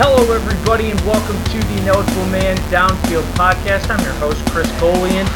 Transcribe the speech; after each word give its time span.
Hello, 0.00 0.32
everybody, 0.32 0.92
and 0.92 1.00
welcome 1.00 1.34
to 1.46 1.58
the 1.58 1.78
Ineligible 1.82 2.26
Man 2.26 2.56
Downfield 2.70 3.24
podcast. 3.32 3.90
I'm 3.90 3.98
your 4.04 4.14
host, 4.20 4.38
Chris 4.46 4.70
Golian, 4.78 5.26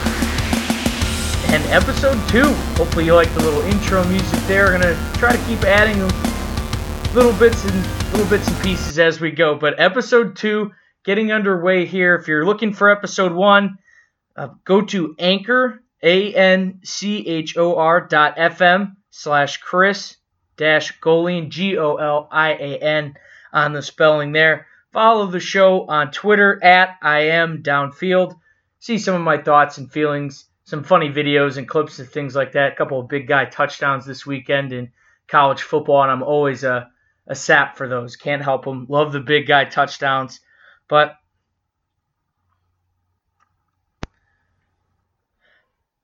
and 1.52 1.64
episode 1.64 2.16
two. 2.28 2.44
Hopefully, 2.78 3.06
you 3.06 3.14
like 3.16 3.34
the 3.34 3.40
little 3.40 3.62
intro 3.62 4.04
music 4.04 4.38
there. 4.46 4.66
We're 4.66 4.78
gonna 4.78 5.12
try 5.14 5.32
to 5.32 5.44
keep 5.46 5.64
adding 5.64 5.98
little 7.12 7.32
bits 7.40 7.64
and 7.64 8.12
little 8.12 8.26
bits 8.26 8.46
and 8.46 8.62
pieces 8.62 9.00
as 9.00 9.20
we 9.20 9.32
go. 9.32 9.56
But 9.56 9.80
episode 9.80 10.36
two, 10.36 10.70
getting 11.04 11.32
underway 11.32 11.84
here. 11.84 12.14
If 12.14 12.28
you're 12.28 12.46
looking 12.46 12.72
for 12.72 12.88
episode 12.88 13.32
one, 13.32 13.78
uh, 14.36 14.50
go 14.64 14.82
to 14.82 15.16
Anchor 15.18 15.82
A 16.04 16.32
N 16.34 16.82
C 16.84 17.26
H 17.26 17.56
O 17.56 17.74
R 17.74 18.00
dot 18.00 18.36
FM 18.36 18.94
slash 19.10 19.56
Chris 19.56 20.18
dash 20.56 21.00
Golian 21.00 21.48
G 21.48 21.78
O 21.78 21.96
L 21.96 22.28
I 22.30 22.52
A 22.52 22.78
N 22.78 23.16
on 23.52 23.72
the 23.72 23.82
spelling 23.82 24.32
there. 24.32 24.66
Follow 24.92 25.26
the 25.26 25.40
show 25.40 25.86
on 25.86 26.10
Twitter 26.10 26.62
at 26.62 26.96
I 27.02 27.20
am 27.20 27.62
downfield. 27.62 28.38
See 28.78 28.98
some 28.98 29.14
of 29.14 29.22
my 29.22 29.38
thoughts 29.38 29.78
and 29.78 29.90
feelings, 29.90 30.46
some 30.64 30.84
funny 30.84 31.08
videos 31.08 31.56
and 31.56 31.68
clips 31.68 31.98
and 31.98 32.08
things 32.08 32.34
like 32.34 32.52
that. 32.52 32.72
A 32.72 32.76
couple 32.76 33.00
of 33.00 33.08
big 33.08 33.26
guy 33.26 33.46
touchdowns 33.46 34.04
this 34.04 34.26
weekend 34.26 34.72
in 34.72 34.90
college 35.28 35.62
football, 35.62 36.02
and 36.02 36.10
I'm 36.10 36.22
always 36.22 36.62
a, 36.64 36.90
a 37.26 37.34
sap 37.34 37.76
for 37.76 37.88
those. 37.88 38.16
Can't 38.16 38.42
help 38.42 38.64
them. 38.64 38.86
Love 38.88 39.12
the 39.12 39.20
big 39.20 39.46
guy 39.46 39.64
touchdowns. 39.64 40.40
But 40.88 41.16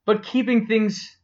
but 0.06 0.22
keeping 0.22 0.66
things 0.66 1.14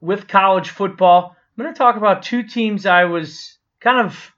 with 0.00 0.28
college 0.28 0.68
football, 0.68 1.34
I'm 1.56 1.64
going 1.64 1.72
to 1.72 1.78
talk 1.78 1.96
about 1.96 2.22
two 2.22 2.42
teams 2.42 2.84
I 2.84 3.04
was 3.04 3.58
kind 3.80 4.06
of 4.06 4.32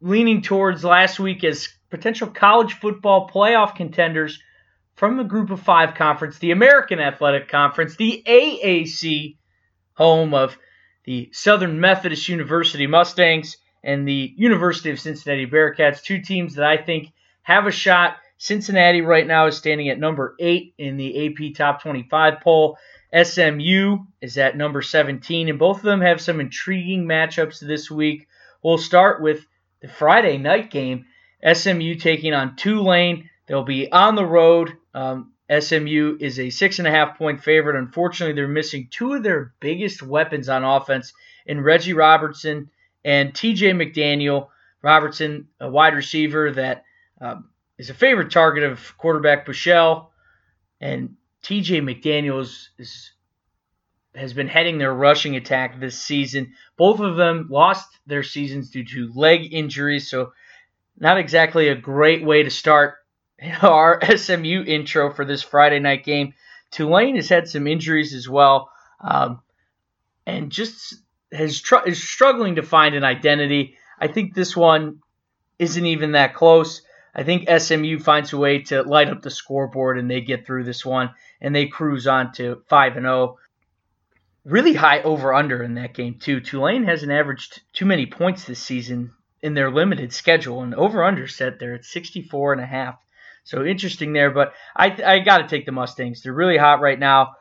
leaning 0.00 0.42
towards 0.42 0.84
last 0.84 1.18
week 1.18 1.44
as 1.44 1.68
potential 1.90 2.28
college 2.28 2.74
football 2.74 3.28
playoff 3.28 3.74
contenders 3.74 4.40
from 4.94 5.16
the 5.16 5.24
Group 5.24 5.50
of 5.50 5.60
Five 5.60 5.94
Conference, 5.94 6.38
the 6.38 6.50
American 6.50 6.98
Athletic 6.98 7.48
Conference, 7.48 7.96
the 7.96 8.22
AAC, 8.26 9.36
home 9.94 10.34
of 10.34 10.56
the 11.04 11.30
Southern 11.32 11.80
Methodist 11.80 12.28
University 12.28 12.86
Mustangs 12.86 13.56
and 13.82 14.06
the 14.06 14.32
University 14.36 14.90
of 14.90 15.00
Cincinnati 15.00 15.46
Bearcats, 15.46 16.02
two 16.02 16.20
teams 16.20 16.54
that 16.54 16.64
I 16.64 16.76
think 16.76 17.12
have 17.42 17.66
a 17.66 17.72
shot. 17.72 18.16
Cincinnati 18.38 19.00
right 19.00 19.26
now 19.26 19.46
is 19.46 19.56
standing 19.56 19.88
at 19.88 19.98
number 19.98 20.36
eight 20.38 20.74
in 20.78 20.96
the 20.96 21.26
AP 21.26 21.54
Top 21.54 21.82
25 21.82 22.40
poll. 22.40 22.78
SMU 23.12 23.98
is 24.20 24.36
at 24.36 24.56
number 24.56 24.82
17, 24.82 25.48
and 25.48 25.58
both 25.58 25.78
of 25.78 25.84
them 25.84 26.02
have 26.02 26.20
some 26.20 26.40
intriguing 26.40 27.06
matchups 27.06 27.58
this 27.58 27.90
week. 27.90 28.28
We'll 28.62 28.78
start 28.78 29.22
with 29.22 29.46
the 29.80 29.88
Friday 29.88 30.38
night 30.38 30.70
game, 30.70 31.06
SMU 31.52 31.94
taking 31.94 32.34
on 32.34 32.56
Tulane. 32.56 33.30
They'll 33.46 33.64
be 33.64 33.90
on 33.90 34.14
the 34.14 34.26
road. 34.26 34.72
Um, 34.94 35.32
SMU 35.50 36.18
is 36.20 36.38
a 36.38 36.50
six 36.50 36.78
and 36.78 36.86
a 36.86 36.90
half 36.90 37.16
point 37.16 37.42
favorite. 37.42 37.76
Unfortunately, 37.76 38.34
they're 38.34 38.48
missing 38.48 38.88
two 38.90 39.14
of 39.14 39.22
their 39.22 39.54
biggest 39.60 40.02
weapons 40.02 40.48
on 40.48 40.64
offense 40.64 41.12
in 41.46 41.62
Reggie 41.62 41.94
Roberson 41.94 42.70
and 43.04 43.32
TJ 43.32 43.74
McDaniel. 43.74 44.48
Roberson, 44.82 45.48
a 45.58 45.68
wide 45.68 45.94
receiver 45.94 46.52
that 46.52 46.84
um, 47.20 47.48
is 47.78 47.90
a 47.90 47.94
favorite 47.94 48.30
target 48.30 48.64
of 48.64 48.96
quarterback 48.98 49.46
Buechele, 49.46 50.08
and 50.80 51.16
TJ 51.42 51.82
McDaniel 51.82 52.40
is, 52.40 52.70
is 52.78 53.12
has 54.18 54.32
been 54.32 54.48
heading 54.48 54.78
their 54.78 54.92
rushing 54.92 55.36
attack 55.36 55.78
this 55.78 55.98
season. 55.98 56.52
Both 56.76 57.00
of 57.00 57.16
them 57.16 57.48
lost 57.50 57.88
their 58.06 58.22
seasons 58.22 58.70
due 58.70 58.84
to 58.84 59.12
leg 59.14 59.52
injuries, 59.52 60.08
so 60.08 60.32
not 60.98 61.18
exactly 61.18 61.68
a 61.68 61.74
great 61.74 62.24
way 62.24 62.42
to 62.42 62.50
start 62.50 62.96
our 63.62 64.00
SMU 64.16 64.64
intro 64.64 65.12
for 65.12 65.24
this 65.24 65.42
Friday 65.42 65.78
night 65.78 66.04
game. 66.04 66.34
Tulane 66.70 67.16
has 67.16 67.28
had 67.28 67.48
some 67.48 67.66
injuries 67.66 68.12
as 68.14 68.28
well, 68.28 68.70
um, 69.00 69.40
and 70.26 70.50
just 70.50 70.96
has 71.32 71.60
tr- 71.60 71.86
is 71.86 72.02
struggling 72.02 72.56
to 72.56 72.62
find 72.62 72.94
an 72.94 73.04
identity. 73.04 73.76
I 73.98 74.08
think 74.08 74.34
this 74.34 74.56
one 74.56 75.00
isn't 75.58 75.86
even 75.86 76.12
that 76.12 76.34
close. 76.34 76.82
I 77.14 77.24
think 77.24 77.48
SMU 77.48 77.98
finds 77.98 78.32
a 78.32 78.38
way 78.38 78.60
to 78.64 78.82
light 78.82 79.08
up 79.08 79.22
the 79.22 79.30
scoreboard 79.30 79.98
and 79.98 80.10
they 80.10 80.20
get 80.20 80.46
through 80.46 80.64
this 80.64 80.84
one 80.84 81.10
and 81.40 81.54
they 81.54 81.66
cruise 81.66 82.06
on 82.06 82.32
to 82.34 82.62
5 82.68 82.96
and 82.96 83.06
0 83.06 83.38
really 84.48 84.72
high 84.72 85.02
over 85.02 85.34
under 85.34 85.62
in 85.62 85.74
that 85.74 85.94
game 85.94 86.18
too. 86.18 86.40
Tulane 86.40 86.84
hasn't 86.84 87.12
averaged 87.12 87.60
too 87.72 87.84
many 87.84 88.06
points 88.06 88.44
this 88.44 88.62
season 88.62 89.12
in 89.42 89.54
their 89.54 89.70
limited 89.70 90.12
schedule, 90.12 90.62
and 90.62 90.74
over 90.74 91.04
under 91.04 91.28
set 91.28 91.60
there 91.60 91.74
at 91.74 91.84
64 91.84 92.54
and 92.54 92.62
a 92.62 92.66
half. 92.66 92.96
So 93.44 93.64
interesting 93.64 94.12
there, 94.12 94.30
but 94.30 94.52
I 94.76 94.96
I 95.04 95.18
got 95.20 95.38
to 95.38 95.48
take 95.48 95.66
the 95.66 95.72
Mustangs. 95.72 96.22
They're 96.22 96.32
really 96.32 96.56
hot 96.56 96.80
right 96.80 96.98
now. 96.98 97.34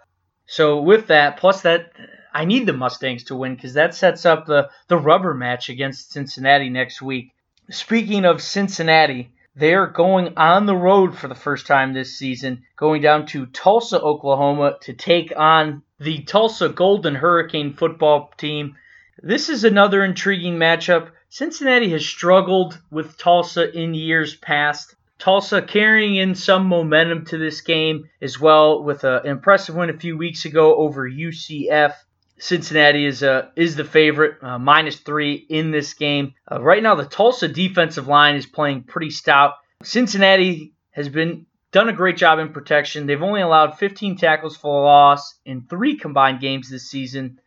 So 0.46 0.82
with 0.82 1.08
that, 1.08 1.38
plus 1.38 1.62
that 1.62 1.92
I 2.34 2.46
need 2.46 2.66
the 2.66 2.74
Mustangs 2.74 3.26
to 3.26 3.36
win 3.36 3.56
because 3.56 3.74
that 3.74 3.96
sets 3.96 4.26
up 4.26 4.46
the 4.46 4.70
the 4.88 4.98
rubber 4.98 5.34
match 5.34 5.70
against 5.70 6.12
Cincinnati 6.12 6.70
next 6.70 7.02
week. 7.02 7.34
Speaking 7.70 8.26
of 8.26 8.42
Cincinnati, 8.42 9.32
they're 9.56 9.88
going 9.88 10.38
on 10.38 10.66
the 10.66 10.76
road 10.76 11.18
for 11.18 11.28
the 11.28 11.36
first 11.36 11.68
time 11.68 11.94
this 11.94 12.18
season, 12.18 12.64
going 12.78 13.02
down 13.02 13.26
to 13.28 13.48
Tulsa, 13.48 14.00
Oklahoma 14.00 14.78
to 14.82 14.94
take 14.94 15.34
on 15.36 15.82
the 16.00 16.24
Tulsa 16.24 16.70
Golden 16.70 17.16
Hurricane 17.16 17.74
football 17.74 18.32
team. 18.38 18.76
This 19.22 19.50
is 19.50 19.64
another 19.64 20.04
intriguing 20.04 20.58
matchup. 20.58 21.10
Cincinnati 21.30 21.90
has 21.90 22.06
struggled 22.06 22.80
with 22.92 23.18
Tulsa 23.18 23.72
in 23.76 23.94
years 23.94 24.36
past. 24.36 24.96
Tulsa 25.20 25.62
carrying 25.62 26.16
in 26.16 26.36
some 26.36 26.68
momentum 26.68 27.26
to 27.26 27.38
this 27.38 27.62
game 27.62 28.10
as 28.22 28.40
well 28.40 28.84
with 28.84 29.04
an 29.04 29.26
impressive 29.26 29.76
win 29.76 29.90
a 29.90 29.98
few 29.98 30.18
weeks 30.18 30.46
ago 30.46 30.76
over 30.76 31.10
UCF. 31.10 31.96
Cincinnati 32.40 33.04
is 33.04 33.24
uh, 33.24 33.48
is 33.56 33.76
the 33.76 33.84
favorite, 33.84 34.44
uh, 34.44 34.60
minus 34.60 34.98
three 34.98 35.34
in 35.50 35.72
this 35.72 35.96
game. 35.96 36.36
Uh, 36.52 36.62
right 36.62 36.84
now, 36.84 36.94
the 36.94 37.06
Tulsa 37.06 37.48
defensive 37.48 38.08
line 38.08 38.36
is 38.36 38.46
playing 38.46 38.84
pretty 38.84 39.10
stout. 39.10 39.54
Cincinnati 39.82 40.74
has 40.92 41.10
been 41.10 41.48
done 41.78 41.90
a 41.90 41.94
great 41.94 42.18
job 42.18 42.40
in 42.40 42.52
protection. 42.52 43.06
They've 43.06 43.22
only 43.22 43.42
allowed 43.42 43.78
15 43.78 44.18
tackles 44.18 44.58
for 44.58 44.84
loss 44.84 45.36
in 45.46 45.62
three 45.62 45.96
combined 45.96 46.40
games 46.40 46.72
this 46.72 46.90
season. 46.90 47.40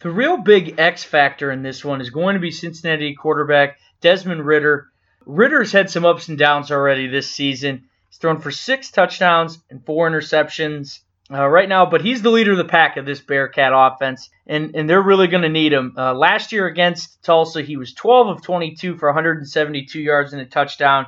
The 0.00 0.10
real 0.10 0.36
big 0.36 0.78
X 0.78 1.04
factor 1.04 1.50
in 1.50 1.62
this 1.62 1.82
one 1.82 2.02
is 2.02 2.10
going 2.10 2.34
to 2.34 2.40
be 2.40 2.50
Cincinnati 2.50 3.14
quarterback 3.14 3.78
Desmond 4.02 4.44
Ridder. 4.44 4.88
Ridder's 5.24 5.72
had 5.72 5.88
some 5.88 6.04
ups 6.04 6.28
and 6.28 6.36
downs 6.36 6.70
already 6.70 7.06
this 7.06 7.30
season. 7.30 7.88
He's 8.10 8.18
thrown 8.18 8.42
for 8.42 8.50
six 8.50 8.90
touchdowns 8.90 9.58
and 9.70 9.82
four 9.82 10.06
interceptions 10.10 10.98
uh, 11.30 11.48
right 11.48 11.68
now, 11.68 11.86
but 11.86 12.02
he's 12.02 12.20
the 12.20 12.28
leader 12.30 12.52
of 12.52 12.58
the 12.58 12.64
pack 12.64 12.98
of 12.98 13.06
this 13.06 13.22
Bearcat 13.22 13.72
offense, 13.74 14.28
and, 14.46 14.76
and 14.76 14.88
they're 14.88 15.00
really 15.00 15.28
going 15.28 15.44
to 15.44 15.48
need 15.48 15.72
him. 15.72 15.94
Uh, 15.96 16.12
last 16.12 16.52
year 16.52 16.66
against 16.66 17.22
Tulsa, 17.22 17.62
he 17.62 17.78
was 17.78 17.94
12 17.94 18.28
of 18.28 18.42
22 18.42 18.98
for 18.98 19.08
172 19.08 19.98
yards 19.98 20.34
and 20.34 20.42
a 20.42 20.46
touchdown 20.46 21.06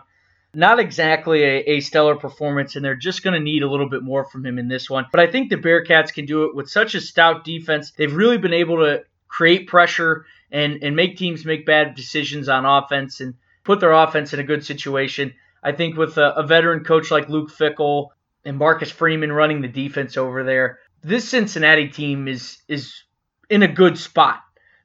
not 0.55 0.81
exactly 0.81 1.45
a, 1.45 1.59
a 1.59 1.81
stellar 1.81 2.17
performance, 2.17 2.77
and 2.77 2.85
they're 2.85 2.97
just 2.97 3.23
going 3.23 3.35
to 3.35 3.41
need 3.41 3.63
a 3.63 3.71
little 3.71 3.89
bit 3.89 4.03
more 4.03 4.25
from 4.25 4.45
him 4.45 4.59
in 4.59 4.69
this 4.69 4.91
one. 4.91 5.07
But 5.11 5.21
I 5.21 5.31
think 5.31 5.49
the 5.49 5.57
Bearcats 5.57 6.13
can 6.13 6.27
do 6.27 6.45
it 6.45 6.55
with 6.55 6.69
such 6.69 6.95
a 6.95 7.01
stout 7.01 7.45
defense. 7.45 7.93
They've 7.93 8.15
really 8.15 8.39
been 8.39 8.53
able 8.53 8.79
to 8.79 9.05
create 9.29 9.69
pressure 9.69 10.27
and, 10.51 10.83
and 10.83 10.97
make 10.97 11.17
teams 11.17 11.45
make 11.45 11.65
bad 11.67 11.95
decisions 11.95 12.49
on 12.49 12.67
offense 12.67 13.21
and 13.21 13.35
put 13.65 13.81
their 13.81 13.93
offense 13.93 14.33
in 14.33 14.41
a 14.41 14.45
good 14.45 14.65
situation. 14.65 15.33
I 15.63 15.73
think 15.73 15.97
with 15.97 16.19
a, 16.19 16.35
a 16.37 16.43
veteran 16.47 16.85
coach 16.85 17.11
like 17.11 17.29
Luke 17.29 17.51
Fickell 17.51 18.09
and 18.45 18.57
Marcus 18.57 18.91
Freeman 18.91 19.33
running 19.33 19.61
the 19.61 19.69
defense 19.69 20.17
over 20.17 20.43
there, 20.43 20.81
this 21.03 21.29
Cincinnati 21.29 21.89
team 21.89 22.29
is 22.29 22.59
is 22.69 23.05
in 23.49 23.63
a 23.63 23.69
good 23.69 23.99
spot. 23.99 24.41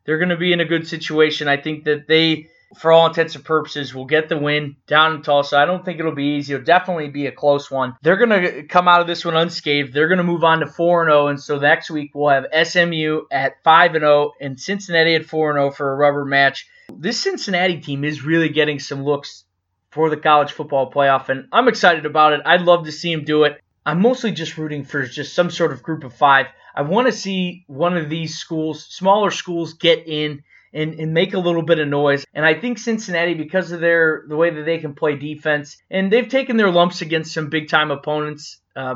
They're 0.05 0.17
going 0.17 0.29
to 0.29 0.37
be 0.37 0.53
in 0.53 0.59
a 0.59 0.65
good 0.65 0.87
situation. 0.87 1.47
I 1.47 1.57
think 1.57 1.85
that 1.85 2.07
they 2.07 2.49
for 2.77 2.91
all 2.91 3.07
intents 3.07 3.35
and 3.35 3.43
purposes, 3.43 3.93
will 3.93 4.05
get 4.05 4.29
the 4.29 4.37
win 4.37 4.75
down 4.87 5.15
in 5.15 5.21
Tulsa. 5.21 5.57
I 5.57 5.65
don't 5.65 5.83
think 5.85 5.99
it'll 5.99 6.15
be 6.15 6.37
easy. 6.37 6.53
It'll 6.53 6.65
definitely 6.65 7.09
be 7.09 7.27
a 7.27 7.31
close 7.31 7.69
one. 7.71 7.95
They're 8.01 8.17
going 8.17 8.29
to 8.29 8.63
come 8.63 8.87
out 8.87 9.01
of 9.01 9.07
this 9.07 9.23
one 9.23 9.35
unscathed. 9.35 9.93
They're 9.93 10.07
going 10.07 10.17
to 10.17 10.23
move 10.23 10.43
on 10.43 10.59
to 10.59 10.67
4 10.67 11.05
0. 11.05 11.27
And 11.27 11.41
so 11.41 11.57
next 11.57 11.89
week 11.89 12.11
we'll 12.13 12.29
have 12.29 12.67
SMU 12.67 13.21
at 13.31 13.63
5 13.63 13.93
0 13.93 14.33
and 14.41 14.59
Cincinnati 14.59 15.15
at 15.15 15.25
4 15.25 15.53
0 15.53 15.71
for 15.71 15.91
a 15.91 15.95
rubber 15.95 16.25
match. 16.25 16.67
This 16.93 17.19
Cincinnati 17.19 17.79
team 17.79 18.03
is 18.03 18.23
really 18.23 18.49
getting 18.49 18.79
some 18.79 19.03
looks 19.03 19.45
for 19.91 20.09
the 20.09 20.17
college 20.17 20.51
football 20.51 20.91
playoff, 20.91 21.29
and 21.29 21.47
I'm 21.53 21.69
excited 21.69 22.05
about 22.05 22.33
it. 22.33 22.41
I'd 22.45 22.63
love 22.63 22.85
to 22.85 22.91
see 22.91 23.15
them 23.15 23.23
do 23.23 23.43
it. 23.45 23.61
I'm 23.85 24.01
mostly 24.01 24.31
just 24.31 24.57
rooting 24.57 24.83
for 24.83 25.05
just 25.05 25.33
some 25.33 25.49
sort 25.49 25.71
of 25.71 25.83
group 25.83 26.03
of 26.03 26.13
five. 26.13 26.47
I 26.75 26.81
want 26.81 27.07
to 27.07 27.13
see 27.13 27.63
one 27.67 27.95
of 27.95 28.09
these 28.09 28.37
schools, 28.37 28.85
smaller 28.85 29.31
schools, 29.31 29.73
get 29.73 30.05
in 30.07 30.43
and, 30.75 30.99
and 30.99 31.13
make 31.13 31.33
a 31.33 31.39
little 31.39 31.63
bit 31.63 31.79
of 31.79 31.87
noise. 31.87 32.25
And 32.33 32.45
I 32.45 32.53
think 32.53 32.77
Cincinnati, 32.77 33.33
because 33.33 33.71
of 33.71 33.79
their 33.79 34.25
the 34.27 34.35
way 34.35 34.49
that 34.51 34.65
they 34.65 34.77
can 34.77 34.93
play 34.93 35.15
defense, 35.15 35.77
and 35.89 36.11
they've 36.11 36.29
taken 36.29 36.57
their 36.57 36.69
lumps 36.69 37.01
against 37.01 37.33
some 37.33 37.49
big 37.49 37.69
time 37.69 37.89
opponents. 37.91 38.59
Uh, 38.75 38.95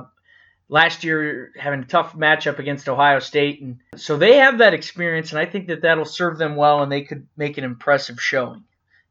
last 0.72 1.04
year, 1.04 1.52
having 1.58 1.80
a 1.80 1.86
tough 1.86 2.14
matchup 2.14 2.60
against 2.60 2.88
Ohio 2.88 3.18
State, 3.20 3.60
and 3.62 3.78
so 3.96 4.18
they 4.18 4.36
have 4.38 4.60
that 4.60 4.76
experience, 4.76 5.32
and 5.32 5.40
I 5.40 5.46
think 5.46 5.68
that 5.70 5.82
that'll 5.82 6.06
serve 6.06 6.38
them 6.38 6.56
well, 6.56 6.84
and 6.84 6.92
they 6.92 7.02
could 7.02 7.26
make 7.36 7.58
an 7.58 7.64
impressive 7.64 8.22
showing. 8.22 8.64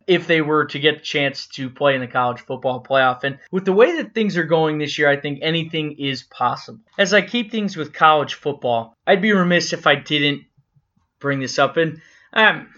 if 0.09 0.26
they 0.26 0.41
were 0.41 0.64
to 0.64 0.79
get 0.81 0.97
the 0.97 1.05
chance 1.05 1.47
to 1.47 1.69
play 1.69 1.94
in 1.94 2.00
the 2.00 2.06
college 2.06 2.41
football 2.41 2.82
playoff. 2.82 3.25
And 3.25 3.38
with 3.53 3.67
the 3.67 3.75
way 3.75 3.97
that 3.97 4.14
things 4.14 4.38
are 4.38 4.44
going 4.44 4.79
this 4.79 4.99
year, 4.99 5.09
I 5.09 5.21
think 5.21 5.41
anything 5.43 5.97
is 5.99 6.23
possible. 6.23 6.81
As 6.97 7.12
I 7.12 7.21
keep 7.21 7.53
things 7.53 7.76
with 7.76 7.93
college 7.93 8.35
football, 8.35 8.94
I'd 9.06 9.21
be 9.21 9.32
remiss 9.32 9.75
if 9.75 9.87
I 9.87 9.97
didn't 9.97 10.44
bring 11.21 11.41
this 11.41 11.59
up. 11.59 11.76
And 11.76 12.00
I'm, 12.33 12.69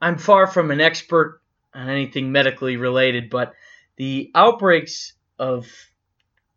I'm 0.00 0.18
far 0.18 0.46
from 0.46 0.70
an 0.70 0.80
expert 0.80 1.40
on 1.74 1.88
anything 1.88 2.32
medically 2.32 2.76
related, 2.76 3.30
but 3.30 3.54
the 3.96 4.30
outbreaks 4.34 5.14
of 5.38 5.66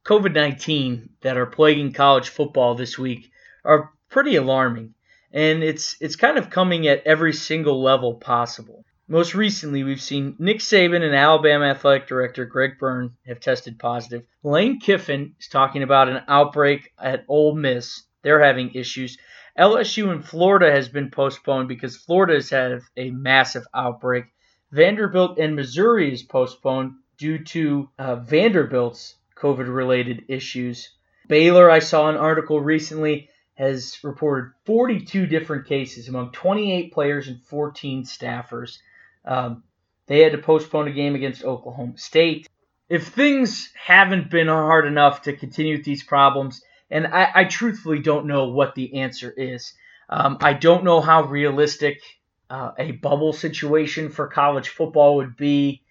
COVID 0.06 0.34
19 0.34 1.10
that 1.22 1.38
are 1.38 1.46
plaguing 1.46 1.92
college 1.92 2.30
football 2.30 2.76
this 2.76 2.98
week 2.98 3.32
are 3.64 3.92
pretty 4.10 4.36
alarming. 4.36 4.94
And 5.32 5.64
it's 5.64 5.98
it's 6.00 6.16
kind 6.16 6.38
of 6.38 6.50
coming 6.50 6.88
at 6.88 7.06
every 7.06 7.34
single 7.34 7.82
level 7.82 8.16
possible. 8.16 8.86
Most 9.08 9.36
recently, 9.36 9.84
we've 9.84 10.02
seen 10.02 10.36
Nick 10.40 10.58
Saban 10.58 11.04
and 11.04 11.14
Alabama 11.14 11.66
athletic 11.66 12.08
director 12.08 12.46
Greg 12.46 12.80
Byrne 12.80 13.16
have 13.28 13.40
tested 13.40 13.78
positive. 13.78 14.24
Lane 14.44 14.80
Kiffin 14.80 15.36
is 15.40 15.48
talking 15.48 15.84
about 15.84 16.10
an 16.10 16.24
outbreak 16.28 16.92
at 16.98 17.26
Ole 17.28 17.56
Miss. 17.56 18.04
They're 18.24 18.44
having 18.44 18.74
issues. 18.74 19.18
LSU 19.58 20.12
in 20.12 20.22
Florida 20.22 20.72
has 20.72 20.90
been 20.90 21.10
postponed 21.10 21.68
because 21.68 21.96
Florida 21.96 22.34
has 22.36 22.50
had 22.50 22.82
a 22.98 23.10
massive 23.12 23.66
outbreak. 23.74 24.26
Vanderbilt 24.72 25.38
and 25.38 25.56
Missouri 25.56 26.12
is 26.12 26.24
postponed 26.24 26.94
due 27.18 27.44
to 27.46 27.90
uh, 27.98 28.18
Vanderbilt's 28.18 29.16
COVID 29.38 29.74
related 29.74 30.26
issues. 30.28 30.90
Baylor, 31.28 31.72
I 31.72 31.80
saw 31.80 32.10
an 32.10 32.18
article 32.18 32.60
recently, 32.60 33.30
has 33.56 33.98
reported 34.04 34.52
42 34.66 35.26
different 35.28 35.66
cases 35.66 36.10
among 36.10 36.32
28 36.34 36.92
players 36.92 37.30
and 37.30 37.42
14 37.44 38.04
staffers. 38.04 38.80
Um, 39.24 39.64
they 40.08 40.20
had 40.20 40.34
to 40.34 40.38
postpone 40.38 40.90
a 40.90 40.92
game 40.92 41.16
against 41.16 41.44
Oklahoma 41.44 41.98
State. 41.98 42.50
If 42.90 43.08
things 43.08 43.72
haven't 43.74 44.30
been 44.30 44.48
hard 44.48 44.86
enough 44.86 45.24
to 45.24 45.36
continue 45.36 45.78
with 45.78 45.86
these 45.86 46.04
problems, 46.04 46.62
and 46.90 47.08
I, 47.08 47.32
I 47.34 47.44
truthfully 47.46 48.00
don't 48.00 48.28
know 48.28 48.50
what 48.50 48.76
the 48.76 49.00
answer 49.02 49.32
is. 49.32 49.74
Um, 50.10 50.38
I 50.42 50.54
don't 50.54 50.84
know 50.84 51.02
how 51.02 51.24
realistic 51.24 52.02
uh, 52.50 52.72
a 52.78 52.92
bubble 52.92 53.34
situation 53.34 54.10
for 54.10 54.28
college 54.28 54.70
football 54.70 55.18
would 55.18 55.36
be. 55.36 55.82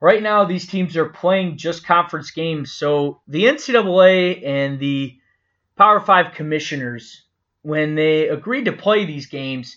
Right 0.00 0.22
now, 0.22 0.44
these 0.44 0.66
teams 0.66 0.96
are 0.96 1.08
playing 1.08 1.56
just 1.56 1.86
conference 1.86 2.30
games, 2.30 2.72
so 2.72 3.20
the 3.26 3.44
NCAA 3.44 4.46
and 4.46 4.78
the 4.78 5.18
Power 5.76 6.00
Five 6.00 6.34
commissioners, 6.34 7.24
when 7.62 7.94
they 7.94 8.28
agreed 8.28 8.66
to 8.66 8.72
play 8.72 9.06
these 9.06 9.26
games, 9.26 9.76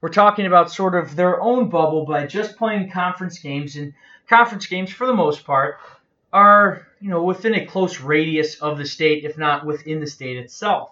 were 0.00 0.08
talking 0.08 0.46
about 0.46 0.72
sort 0.72 0.94
of 0.94 1.14
their 1.14 1.40
own 1.40 1.68
bubble 1.68 2.06
by 2.06 2.26
just 2.26 2.56
playing 2.56 2.90
conference 2.90 3.38
games, 3.38 3.76
and 3.76 3.92
conference 4.28 4.66
games, 4.66 4.90
for 4.90 5.06
the 5.06 5.14
most 5.14 5.44
part, 5.44 5.78
are 6.36 6.86
you 7.00 7.08
know 7.08 7.22
within 7.22 7.54
a 7.54 7.64
close 7.64 7.98
radius 7.98 8.56
of 8.56 8.76
the 8.76 8.84
state, 8.84 9.24
if 9.24 9.38
not 9.38 9.64
within 9.64 10.00
the 10.00 10.06
state 10.06 10.36
itself. 10.36 10.90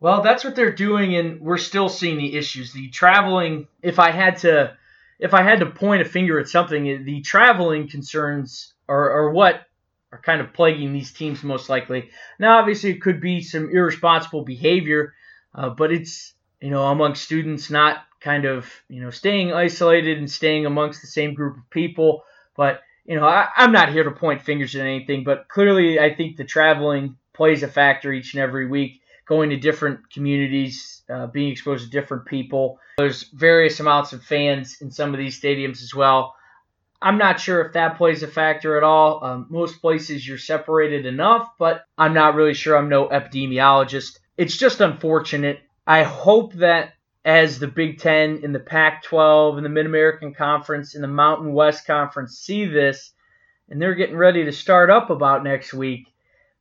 Well, 0.00 0.22
that's 0.22 0.44
what 0.44 0.56
they're 0.56 0.72
doing, 0.72 1.16
and 1.16 1.40
we're 1.40 1.58
still 1.58 1.88
seeing 1.88 2.16
the 2.16 2.36
issues. 2.36 2.72
The 2.72 2.88
traveling, 2.88 3.68
if 3.82 3.98
I 3.98 4.10
had 4.10 4.38
to, 4.38 4.76
if 5.18 5.34
I 5.34 5.42
had 5.42 5.60
to 5.60 5.66
point 5.66 6.00
a 6.00 6.06
finger 6.06 6.40
at 6.40 6.48
something, 6.48 7.04
the 7.04 7.20
traveling 7.20 7.88
concerns 7.88 8.72
are, 8.88 9.10
are 9.10 9.30
what 9.30 9.66
are 10.10 10.20
kind 10.22 10.40
of 10.40 10.54
plaguing 10.54 10.94
these 10.94 11.12
teams 11.12 11.42
most 11.42 11.68
likely. 11.68 12.08
Now, 12.38 12.60
obviously, 12.60 12.90
it 12.90 13.02
could 13.02 13.20
be 13.20 13.42
some 13.42 13.68
irresponsible 13.70 14.42
behavior, 14.42 15.12
uh, 15.54 15.68
but 15.68 15.92
it's 15.92 16.32
you 16.62 16.70
know 16.70 16.86
among 16.86 17.14
students 17.14 17.68
not 17.68 17.98
kind 18.20 18.46
of 18.46 18.72
you 18.88 19.02
know 19.02 19.10
staying 19.10 19.52
isolated 19.52 20.16
and 20.16 20.30
staying 20.30 20.64
amongst 20.64 21.02
the 21.02 21.08
same 21.08 21.34
group 21.34 21.58
of 21.58 21.68
people. 21.68 22.22
But 22.56 22.80
you 23.08 23.16
know, 23.16 23.26
I, 23.26 23.48
I'm 23.56 23.72
not 23.72 23.90
here 23.90 24.04
to 24.04 24.10
point 24.10 24.42
fingers 24.42 24.76
at 24.76 24.82
anything, 24.82 25.24
but 25.24 25.48
clearly, 25.48 25.98
I 25.98 26.14
think 26.14 26.36
the 26.36 26.44
traveling 26.44 27.16
plays 27.32 27.62
a 27.62 27.68
factor 27.68 28.12
each 28.12 28.34
and 28.34 28.42
every 28.42 28.68
week 28.68 29.00
going 29.26 29.48
to 29.50 29.56
different 29.56 30.10
communities, 30.12 31.02
uh, 31.08 31.26
being 31.26 31.50
exposed 31.50 31.84
to 31.84 31.90
different 31.90 32.26
people. 32.26 32.78
There's 32.98 33.22
various 33.30 33.80
amounts 33.80 34.12
of 34.12 34.22
fans 34.22 34.76
in 34.82 34.90
some 34.90 35.14
of 35.14 35.18
these 35.18 35.40
stadiums 35.40 35.82
as 35.82 35.94
well. 35.94 36.34
I'm 37.00 37.16
not 37.16 37.40
sure 37.40 37.62
if 37.62 37.72
that 37.72 37.96
plays 37.96 38.22
a 38.22 38.28
factor 38.28 38.76
at 38.76 38.82
all. 38.82 39.24
Um, 39.24 39.46
most 39.48 39.80
places 39.80 40.26
you're 40.26 40.36
separated 40.36 41.06
enough, 41.06 41.48
but 41.58 41.84
I'm 41.96 42.12
not 42.12 42.34
really 42.34 42.54
sure. 42.54 42.76
I'm 42.76 42.90
no 42.90 43.08
epidemiologist. 43.08 44.18
It's 44.36 44.56
just 44.56 44.80
unfortunate. 44.82 45.60
I 45.86 46.02
hope 46.02 46.52
that 46.54 46.92
as 47.28 47.58
the 47.58 47.68
Big 47.68 47.98
Ten 47.98 48.40
and 48.42 48.54
the 48.54 48.58
Pac 48.58 49.02
12 49.02 49.58
and 49.58 49.64
the 49.66 49.68
Mid 49.68 49.84
American 49.84 50.32
Conference 50.32 50.94
and 50.94 51.04
the 51.04 51.08
Mountain 51.08 51.52
West 51.52 51.86
Conference 51.86 52.38
see 52.38 52.64
this, 52.64 53.12
and 53.68 53.82
they're 53.82 53.94
getting 53.94 54.16
ready 54.16 54.46
to 54.46 54.52
start 54.52 54.88
up 54.88 55.10
about 55.10 55.44
next 55.44 55.74
week, 55.74 56.06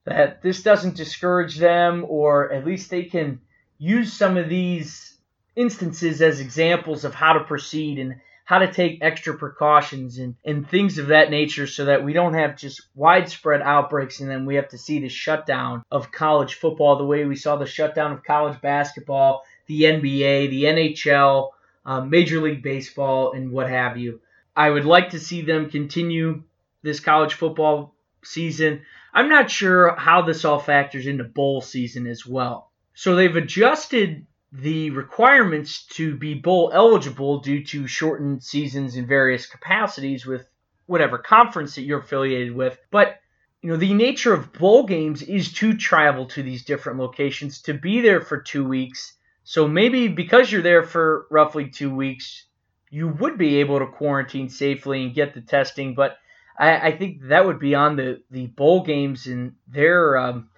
that 0.03 0.41
this 0.41 0.63
doesn't 0.63 0.97
discourage 0.97 1.55
them, 1.55 2.03
or 2.09 2.51
at 2.51 2.65
least 2.65 2.89
they 2.89 3.03
can 3.03 3.39
use 3.77 4.11
some 4.11 4.35
of 4.35 4.49
these 4.49 5.17
instances 5.55 6.21
as 6.21 6.41
examples 6.41 7.05
of 7.05 7.15
how 7.15 7.31
to 7.31 7.45
proceed 7.45 7.97
and 7.97 8.15
how 8.43 8.59
to 8.59 8.69
take 8.69 8.99
extra 9.01 9.37
precautions 9.37 10.17
and, 10.17 10.35
and 10.43 10.69
things 10.69 10.97
of 10.97 11.07
that 11.07 11.29
nature 11.29 11.67
so 11.67 11.85
that 11.85 12.03
we 12.03 12.11
don't 12.11 12.33
have 12.33 12.57
just 12.57 12.81
widespread 12.93 13.61
outbreaks 13.61 14.19
and 14.19 14.29
then 14.29 14.45
we 14.45 14.55
have 14.55 14.67
to 14.67 14.77
see 14.77 14.99
the 14.99 15.07
shutdown 15.07 15.81
of 15.91 16.11
college 16.11 16.55
football 16.55 16.97
the 16.97 17.05
way 17.05 17.23
we 17.23 17.37
saw 17.37 17.55
the 17.55 17.65
shutdown 17.65 18.11
of 18.11 18.23
college 18.23 18.59
basketball, 18.59 19.43
the 19.67 19.83
NBA, 19.83 20.49
the 20.49 20.63
NHL, 20.63 21.49
um, 21.85 22.09
Major 22.09 22.41
League 22.41 22.63
Baseball, 22.63 23.33
and 23.33 23.51
what 23.51 23.69
have 23.69 23.97
you. 23.97 24.21
I 24.55 24.69
would 24.69 24.85
like 24.85 25.11
to 25.11 25.19
see 25.19 25.41
them 25.41 25.69
continue 25.69 26.43
this 26.81 26.99
college 26.99 27.35
football 27.35 27.95
season. 28.23 28.81
I'm 29.13 29.29
not 29.29 29.51
sure 29.51 29.95
how 29.95 30.23
this 30.23 30.45
all 30.45 30.59
factors 30.59 31.07
into 31.07 31.23
bowl 31.23 31.61
season 31.61 32.07
as 32.07 32.25
well. 32.25 32.71
So 32.93 33.15
they've 33.15 33.35
adjusted 33.35 34.25
the 34.51 34.89
requirements 34.91 35.85
to 35.87 36.15
be 36.15 36.33
bowl 36.33 36.71
eligible 36.73 37.39
due 37.39 37.63
to 37.65 37.87
shortened 37.87 38.43
seasons 38.43 38.95
in 38.95 39.05
various 39.05 39.45
capacities 39.45 40.25
with 40.25 40.49
whatever 40.85 41.17
conference 41.17 41.75
that 41.75 41.83
you're 41.83 41.99
affiliated 41.99 42.55
with. 42.55 42.79
But 42.89 43.19
you 43.61 43.69
know, 43.69 43.77
the 43.77 43.93
nature 43.93 44.33
of 44.33 44.53
bowl 44.53 44.85
games 44.85 45.21
is 45.21 45.51
to 45.53 45.75
travel 45.75 46.27
to 46.27 46.43
these 46.43 46.63
different 46.63 46.99
locations, 46.99 47.61
to 47.63 47.73
be 47.73 48.01
there 48.01 48.21
for 48.21 48.39
two 48.39 48.65
weeks. 48.65 49.13
So 49.49 49.65
maybe 49.65 50.09
because 50.09 50.51
you're 50.51 50.61
there 50.61 50.83
for 50.83 51.25
roughly 51.31 51.69
two 51.69 51.89
weeks, 51.89 52.43
you 52.89 53.07
would 53.07 53.37
be 53.37 53.61
able 53.61 53.79
to 53.79 53.87
quarantine 53.87 54.49
safely 54.49 55.01
and 55.03 55.15
get 55.15 55.33
the 55.33 55.39
testing. 55.39 55.95
But 55.95 56.17
I, 56.59 56.87
I 56.87 56.97
think 56.97 57.29
that 57.29 57.45
would 57.45 57.57
be 57.57 57.73
on 57.73 57.95
the, 57.95 58.21
the 58.29 58.47
bowl 58.47 58.83
games 58.83 59.25
and 59.25 59.53
their 59.65 60.17
um, 60.17 60.49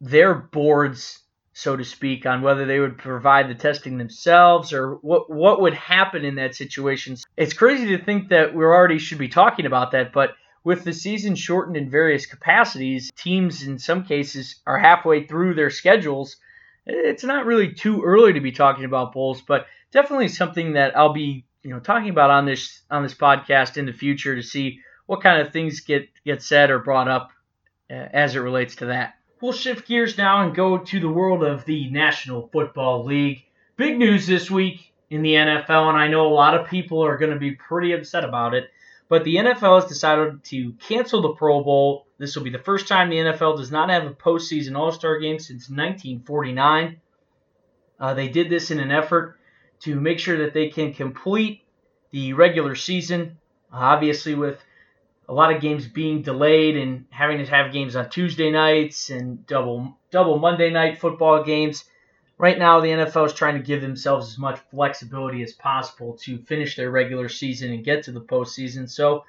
their 0.00 0.32
boards, 0.32 1.18
so 1.54 1.76
to 1.76 1.84
speak, 1.84 2.24
on 2.24 2.42
whether 2.42 2.66
they 2.66 2.78
would 2.78 2.98
provide 2.98 3.48
the 3.48 3.56
testing 3.56 3.98
themselves 3.98 4.72
or 4.72 4.94
what 5.02 5.28
what 5.28 5.60
would 5.62 5.74
happen 5.74 6.24
in 6.24 6.36
that 6.36 6.54
situation. 6.54 7.16
It's 7.36 7.52
crazy 7.52 7.96
to 7.96 8.04
think 8.04 8.28
that 8.28 8.54
we 8.54 8.62
already 8.62 9.00
should 9.00 9.18
be 9.18 9.28
talking 9.28 9.66
about 9.66 9.90
that, 9.90 10.12
but 10.12 10.36
with 10.62 10.84
the 10.84 10.92
season 10.92 11.34
shortened 11.34 11.76
in 11.76 11.90
various 11.90 12.26
capacities, 12.26 13.10
teams 13.16 13.64
in 13.64 13.80
some 13.80 14.04
cases 14.04 14.60
are 14.68 14.78
halfway 14.78 15.26
through 15.26 15.54
their 15.54 15.70
schedules. 15.70 16.36
It's 16.86 17.24
not 17.24 17.46
really 17.46 17.72
too 17.72 18.02
early 18.02 18.34
to 18.34 18.40
be 18.40 18.52
talking 18.52 18.84
about 18.84 19.12
bowls, 19.12 19.40
but 19.40 19.66
definitely 19.90 20.28
something 20.28 20.74
that 20.74 20.96
I'll 20.96 21.12
be, 21.12 21.44
you 21.62 21.70
know, 21.70 21.80
talking 21.80 22.10
about 22.10 22.30
on 22.30 22.44
this 22.44 22.82
on 22.90 23.02
this 23.02 23.14
podcast 23.14 23.76
in 23.76 23.86
the 23.86 23.92
future 23.92 24.36
to 24.36 24.42
see 24.42 24.80
what 25.06 25.22
kind 25.22 25.40
of 25.40 25.52
things 25.52 25.80
get 25.80 26.08
get 26.24 26.42
said 26.42 26.70
or 26.70 26.78
brought 26.78 27.08
up 27.08 27.30
uh, 27.90 27.94
as 27.94 28.36
it 28.36 28.40
relates 28.40 28.76
to 28.76 28.86
that. 28.86 29.14
We'll 29.40 29.52
shift 29.52 29.88
gears 29.88 30.16
now 30.16 30.42
and 30.42 30.54
go 30.54 30.78
to 30.78 31.00
the 31.00 31.08
world 31.08 31.42
of 31.42 31.64
the 31.64 31.90
National 31.90 32.48
Football 32.48 33.04
League. 33.04 33.44
Big 33.76 33.98
news 33.98 34.26
this 34.26 34.50
week 34.50 34.92
in 35.10 35.22
the 35.22 35.34
NFL, 35.34 35.88
and 35.88 35.98
I 35.98 36.08
know 36.08 36.26
a 36.26 36.32
lot 36.32 36.58
of 36.58 36.68
people 36.68 37.04
are 37.04 37.18
going 37.18 37.32
to 37.32 37.38
be 37.38 37.52
pretty 37.52 37.92
upset 37.92 38.24
about 38.24 38.54
it. 38.54 38.70
But 39.14 39.22
the 39.22 39.36
NFL 39.36 39.80
has 39.80 39.88
decided 39.88 40.42
to 40.46 40.72
cancel 40.72 41.22
the 41.22 41.34
Pro 41.34 41.62
Bowl. 41.62 42.08
This 42.18 42.34
will 42.34 42.42
be 42.42 42.50
the 42.50 42.58
first 42.58 42.88
time 42.88 43.08
the 43.08 43.18
NFL 43.18 43.56
does 43.58 43.70
not 43.70 43.88
have 43.88 44.06
a 44.06 44.10
postseason 44.10 44.76
All 44.76 44.90
Star 44.90 45.20
game 45.20 45.38
since 45.38 45.70
1949. 45.70 47.00
Uh, 48.00 48.14
they 48.14 48.26
did 48.26 48.50
this 48.50 48.72
in 48.72 48.80
an 48.80 48.90
effort 48.90 49.38
to 49.82 50.00
make 50.00 50.18
sure 50.18 50.38
that 50.38 50.52
they 50.52 50.68
can 50.68 50.92
complete 50.92 51.62
the 52.10 52.32
regular 52.32 52.74
season. 52.74 53.38
Obviously, 53.72 54.34
with 54.34 54.60
a 55.28 55.32
lot 55.32 55.54
of 55.54 55.62
games 55.62 55.86
being 55.86 56.22
delayed 56.22 56.76
and 56.76 57.04
having 57.10 57.38
to 57.38 57.46
have 57.46 57.72
games 57.72 57.94
on 57.94 58.10
Tuesday 58.10 58.50
nights 58.50 59.10
and 59.10 59.46
double 59.46 59.96
double 60.10 60.40
Monday 60.40 60.70
night 60.70 60.98
football 60.98 61.44
games. 61.44 61.84
Right 62.44 62.58
now, 62.58 62.78
the 62.78 62.88
NFL 62.88 63.24
is 63.24 63.32
trying 63.32 63.54
to 63.54 63.66
give 63.66 63.80
themselves 63.80 64.32
as 64.32 64.36
much 64.36 64.60
flexibility 64.70 65.42
as 65.42 65.54
possible 65.54 66.12
to 66.24 66.36
finish 66.36 66.76
their 66.76 66.90
regular 66.90 67.26
season 67.26 67.72
and 67.72 67.82
get 67.82 68.02
to 68.02 68.12
the 68.12 68.20
postseason. 68.20 68.86
So, 68.86 69.24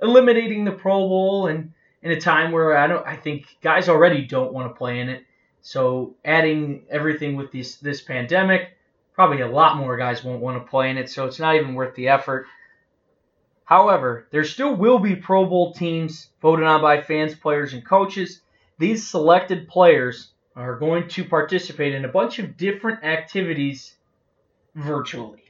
eliminating 0.00 0.64
the 0.64 0.70
Pro 0.70 1.08
Bowl 1.08 1.48
and 1.48 1.72
in 2.00 2.12
a 2.12 2.20
time 2.20 2.52
where 2.52 2.76
I 2.76 2.86
don't, 2.86 3.04
I 3.04 3.16
think 3.16 3.56
guys 3.60 3.88
already 3.88 4.24
don't 4.24 4.52
want 4.52 4.70
to 4.70 4.78
play 4.78 5.00
in 5.00 5.08
it. 5.08 5.24
So, 5.62 6.14
adding 6.24 6.84
everything 6.88 7.34
with 7.34 7.50
this 7.50 7.74
this 7.78 8.02
pandemic, 8.02 8.76
probably 9.14 9.40
a 9.40 9.48
lot 9.48 9.76
more 9.76 9.96
guys 9.96 10.22
won't 10.22 10.40
want 10.40 10.64
to 10.64 10.70
play 10.70 10.90
in 10.90 10.96
it. 10.96 11.10
So, 11.10 11.26
it's 11.26 11.40
not 11.40 11.56
even 11.56 11.74
worth 11.74 11.96
the 11.96 12.06
effort. 12.06 12.46
However, 13.64 14.28
there 14.30 14.44
still 14.44 14.76
will 14.76 15.00
be 15.00 15.16
Pro 15.16 15.44
Bowl 15.44 15.72
teams 15.72 16.28
voted 16.40 16.68
on 16.68 16.82
by 16.82 17.02
fans, 17.02 17.34
players, 17.34 17.74
and 17.74 17.84
coaches. 17.84 18.42
These 18.78 19.08
selected 19.08 19.66
players 19.66 20.30
are 20.60 20.76
going 20.76 21.08
to 21.08 21.24
participate 21.24 21.94
in 21.94 22.04
a 22.04 22.08
bunch 22.08 22.38
of 22.38 22.56
different 22.56 23.04
activities 23.04 23.94
virtually. 24.74 25.44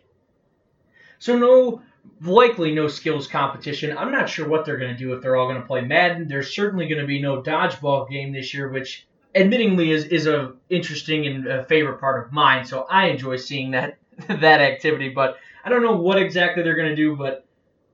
So, 1.19 1.37
no, 1.37 1.83
likely 2.23 2.75
no 2.75 2.89
skills 2.89 3.27
competition. 3.27 3.97
I'm 3.97 4.13
not 4.13 4.29
sure 4.29 4.49
what 4.49 4.65
they're 4.65 4.79
going 4.79 4.93
to 4.93 4.99
do 4.99 5.13
if 5.13 5.23
they're 5.23 5.37
all 5.37 5.49
going 5.49 5.61
to 5.61 5.67
play 5.67 5.83
Madden. 5.83 6.29
There's 6.29 6.55
certainly 6.55 6.89
going 6.89 7.01
to 7.01 7.07
be 7.07 7.21
no 7.21 7.43
dodgeball 7.43 8.09
game 8.09 8.33
this 8.33 8.55
year, 8.55 8.69
which 8.69 9.07
admittingly 9.35 9.89
is, 9.89 10.05
is 10.05 10.27
a 10.27 10.55
interesting 10.69 11.27
and 11.27 11.47
a 11.47 11.65
favorite 11.65 12.01
part 12.01 12.25
of 12.25 12.33
mine. 12.33 12.65
So 12.65 12.87
I 12.89 13.07
enjoy 13.07 13.37
seeing 13.37 13.73
that 13.73 13.99
that 14.29 14.61
activity, 14.61 15.11
but 15.11 15.37
I 15.65 15.69
don't 15.69 15.83
know 15.83 15.97
what 15.97 16.19
exactly 16.19 16.63
they're 16.63 16.77
going 16.77 16.91
to 16.91 16.97
do. 16.97 17.17
But 17.17 17.45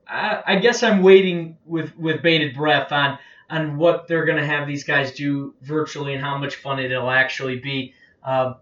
I, 0.07 0.43
I 0.47 0.57
guess 0.57 0.83
I'm 0.83 1.03
waiting 1.03 1.57
with 1.65 1.97
with 1.97 2.23
bated 2.23 2.55
breath 2.55 2.93
on 2.93 3.19
on 3.49 3.77
what 3.77 4.09
they're 4.09 4.25
going 4.25 4.39
to 4.39 4.47
have 4.47 4.67
these 4.67 4.85
guys 4.85 5.13
do 5.13 5.55
virtually 5.63 6.15
and 6.15 6.23
how 6.23 6.39
much 6.39 6.57
fun 6.57 6.79
it'll 6.79 7.11
actually 7.11 7.59
be. 7.59 7.95
Uh, 8.23 8.55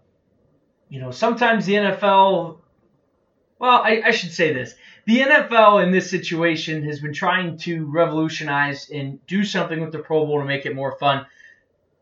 you 0.89 0.99
know, 0.99 1.11
sometimes 1.11 1.65
the 1.65 1.73
NFL. 1.73 2.59
Well, 3.57 3.81
I, 3.83 4.01
I 4.05 4.11
should 4.11 4.31
say 4.31 4.53
this. 4.53 4.75
The 5.05 5.19
NFL 5.19 5.83
in 5.83 5.91
this 5.91 6.09
situation 6.09 6.83
has 6.83 6.99
been 6.99 7.13
trying 7.13 7.57
to 7.59 7.85
revolutionize 7.85 8.89
and 8.89 9.25
do 9.27 9.43
something 9.43 9.79
with 9.79 9.91
the 9.91 9.99
Pro 9.99 10.25
Bowl 10.25 10.39
to 10.39 10.45
make 10.45 10.65
it 10.65 10.75
more 10.75 10.97
fun. 10.97 11.25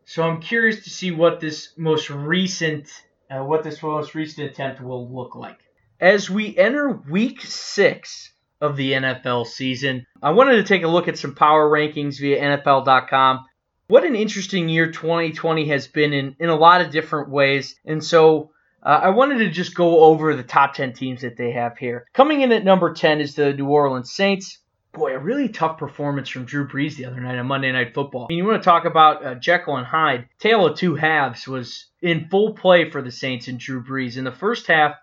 So 0.05 0.23
I'm 0.23 0.41
curious 0.41 0.83
to 0.83 0.89
see 0.89 1.11
what 1.11 1.39
this 1.39 1.69
most 1.77 2.09
recent 2.09 2.89
uh, 3.29 3.43
what 3.43 3.63
this 3.63 3.81
most 3.81 4.15
recent 4.15 4.49
attempt 4.49 4.81
will 4.81 5.09
look 5.09 5.35
like. 5.35 5.59
As 5.99 6.29
we 6.29 6.57
enter 6.57 6.89
week 6.89 7.41
six 7.41 8.31
of 8.63 8.75
the 8.75 8.93
NFL 8.93 9.45
season, 9.45 10.05
I 10.21 10.31
wanted 10.31 10.55
to 10.55 10.63
take 10.63 10.83
a 10.83 10.87
look 10.87 11.07
at 11.07 11.17
some 11.17 11.35
power 11.35 11.69
rankings 11.69 12.19
via 12.19 12.41
NFL.com. 12.41 13.45
What 13.87 14.05
an 14.05 14.15
interesting 14.15 14.69
year 14.69 14.91
2020 14.91 15.67
has 15.67 15.87
been 15.87 16.13
in, 16.13 16.35
in 16.39 16.49
a 16.49 16.55
lot 16.55 16.81
of 16.81 16.91
different 16.91 17.29
ways. 17.29 17.75
And 17.85 18.03
so 18.03 18.51
uh, 18.81 19.01
I 19.03 19.09
wanted 19.09 19.39
to 19.39 19.49
just 19.49 19.75
go 19.75 19.99
over 20.05 20.35
the 20.35 20.43
top 20.43 20.73
10 20.73 20.93
teams 20.93 21.21
that 21.21 21.37
they 21.37 21.51
have 21.51 21.77
here. 21.77 22.05
Coming 22.13 22.41
in 22.41 22.51
at 22.51 22.63
number 22.63 22.93
10 22.93 23.21
is 23.21 23.35
the 23.35 23.53
New 23.53 23.67
Orleans 23.67 24.11
Saints 24.11 24.59
boy, 24.93 25.15
a 25.15 25.19
really 25.19 25.49
tough 25.49 25.77
performance 25.77 26.29
from 26.29 26.45
Drew 26.45 26.67
Brees 26.67 26.95
the 26.95 27.05
other 27.05 27.19
night 27.19 27.37
on 27.37 27.47
Monday 27.47 27.71
Night 27.71 27.93
Football. 27.93 28.25
I 28.25 28.27
mean, 28.29 28.37
you 28.37 28.45
want 28.45 28.61
to 28.61 28.65
talk 28.65 28.85
about 28.85 29.25
uh, 29.25 29.35
Jekyll 29.35 29.77
and 29.77 29.87
Hyde? 29.87 30.29
Tale 30.39 30.67
of 30.67 30.77
two 30.77 30.95
halves 30.95 31.47
was 31.47 31.87
in 32.01 32.29
full 32.29 32.53
play 32.53 32.89
for 32.89 33.01
the 33.01 33.11
Saints 33.11 33.47
and 33.47 33.59
Drew 33.59 33.83
Brees. 33.83 34.17
In 34.17 34.23
the 34.23 34.31
first 34.31 34.67
half, 34.67 34.95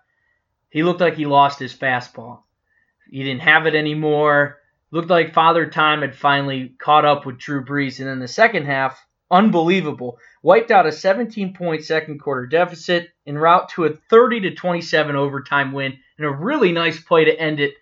he 0.69 0.83
looked 0.83 1.01
like 1.01 1.15
he 1.15 1.25
lost 1.25 1.59
his 1.59 1.75
fastball. 1.75 2.43
He 3.11 3.23
didn't 3.23 3.41
have 3.41 3.67
it 3.67 3.75
anymore. 3.75 4.57
Looked 4.89 5.09
like 5.09 5.33
Father 5.33 5.69
Time 5.69 6.01
had 6.01 6.15
finally 6.15 6.69
caught 6.79 7.05
up 7.05 7.25
with 7.25 7.37
Drew 7.37 7.63
Brees. 7.63 7.99
And 7.99 8.07
then 8.07 8.19
the 8.19 8.27
second 8.27 8.65
half, 8.65 9.05
unbelievable. 9.29 10.17
Wiped 10.41 10.71
out 10.71 10.87
a 10.87 10.91
17 10.91 11.53
point 11.53 11.83
second 11.83 12.19
quarter 12.19 12.47
deficit 12.47 13.09
en 13.27 13.37
route 13.37 13.69
to 13.69 13.85
a 13.85 13.93
30 14.09 14.41
to 14.41 14.55
27 14.55 15.15
overtime 15.15 15.73
win 15.73 15.99
and 16.17 16.25
a 16.25 16.31
really 16.31 16.71
nice 16.71 17.01
play 17.01 17.25
to 17.25 17.37
end 17.37 17.59
it 17.59 17.73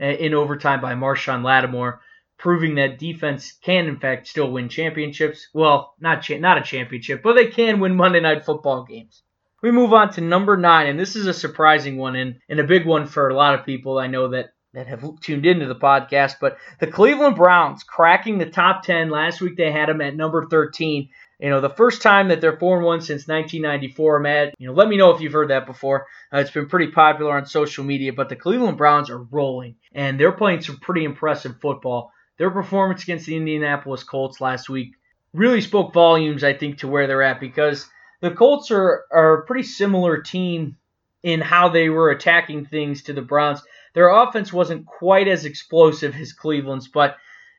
uh, 0.00 0.04
in 0.04 0.34
overtime 0.34 0.80
by 0.80 0.94
Marshon 0.94 1.42
Lattimore, 1.42 2.00
proving 2.36 2.74
that 2.74 2.98
defense 2.98 3.52
can 3.52 3.86
in 3.86 3.98
fact 3.98 4.26
still 4.26 4.50
win 4.50 4.68
championships. 4.68 5.48
Well, 5.54 5.94
not 5.98 6.22
cha- 6.22 6.38
not 6.38 6.58
a 6.58 6.62
championship, 6.62 7.22
but 7.22 7.34
they 7.34 7.46
can 7.46 7.80
win 7.80 7.96
Monday 7.96 8.20
Night 8.20 8.44
Football 8.44 8.84
games. 8.84 9.22
We 9.62 9.70
move 9.70 9.94
on 9.94 10.10
to 10.12 10.20
number 10.20 10.58
nine, 10.58 10.88
and 10.88 11.00
this 11.00 11.16
is 11.16 11.26
a 11.26 11.32
surprising 11.32 11.96
one 11.96 12.16
and, 12.16 12.38
and 12.50 12.60
a 12.60 12.64
big 12.64 12.84
one 12.84 13.06
for 13.06 13.30
a 13.30 13.34
lot 13.34 13.54
of 13.58 13.64
people 13.64 13.98
I 13.98 14.08
know 14.08 14.28
that 14.28 14.50
that 14.74 14.88
have 14.88 15.20
tuned 15.20 15.46
into 15.46 15.66
the 15.66 15.74
podcast. 15.74 16.34
But 16.40 16.58
the 16.80 16.86
Cleveland 16.86 17.36
Browns 17.36 17.82
cracking 17.82 18.38
the 18.38 18.46
top 18.46 18.82
10. 18.82 19.08
Last 19.08 19.40
week 19.40 19.56
they 19.56 19.70
had 19.70 19.88
them 19.88 20.00
at 20.00 20.16
number 20.16 20.46
13. 20.46 21.08
You 21.38 21.50
know, 21.50 21.60
the 21.60 21.70
first 21.70 22.02
time 22.02 22.28
that 22.28 22.40
they're 22.40 22.58
4 22.58 22.80
1 22.80 23.00
since 23.00 23.26
1994, 23.26 24.20
Matt. 24.20 24.54
You 24.58 24.68
know, 24.68 24.74
let 24.74 24.88
me 24.88 24.96
know 24.96 25.10
if 25.10 25.20
you've 25.20 25.32
heard 25.32 25.50
that 25.50 25.66
before. 25.66 26.06
Uh, 26.32 26.38
it's 26.38 26.50
been 26.50 26.68
pretty 26.68 26.90
popular 26.92 27.36
on 27.36 27.46
social 27.46 27.84
media, 27.84 28.12
but 28.12 28.28
the 28.28 28.36
Cleveland 28.36 28.78
Browns 28.78 29.10
are 29.10 29.22
rolling, 29.22 29.76
and 29.92 30.18
they're 30.18 30.32
playing 30.32 30.60
some 30.60 30.78
pretty 30.78 31.04
impressive 31.04 31.60
football. 31.60 32.12
Their 32.38 32.50
performance 32.50 33.02
against 33.02 33.26
the 33.26 33.36
Indianapolis 33.36 34.04
Colts 34.04 34.40
last 34.40 34.68
week 34.68 34.94
really 35.32 35.60
spoke 35.60 35.92
volumes, 35.92 36.42
I 36.44 36.54
think, 36.54 36.78
to 36.78 36.88
where 36.88 37.06
they're 37.06 37.22
at 37.22 37.40
because 37.40 37.88
the 38.20 38.30
Colts 38.30 38.70
are, 38.70 39.04
are 39.12 39.34
a 39.34 39.44
pretty 39.44 39.64
similar 39.64 40.22
team 40.22 40.76
in 41.22 41.40
how 41.40 41.68
they 41.68 41.88
were 41.88 42.10
attacking 42.10 42.66
things 42.66 43.02
to 43.02 43.12
the 43.12 43.22
Browns. 43.22 43.62
Their 43.94 44.08
offense 44.08 44.52
wasn't 44.52 44.86
quite 44.86 45.28
as 45.28 45.44
explosive 45.44 46.14
as 46.16 46.32
Cleveland's, 46.32 46.88
but 46.88 47.16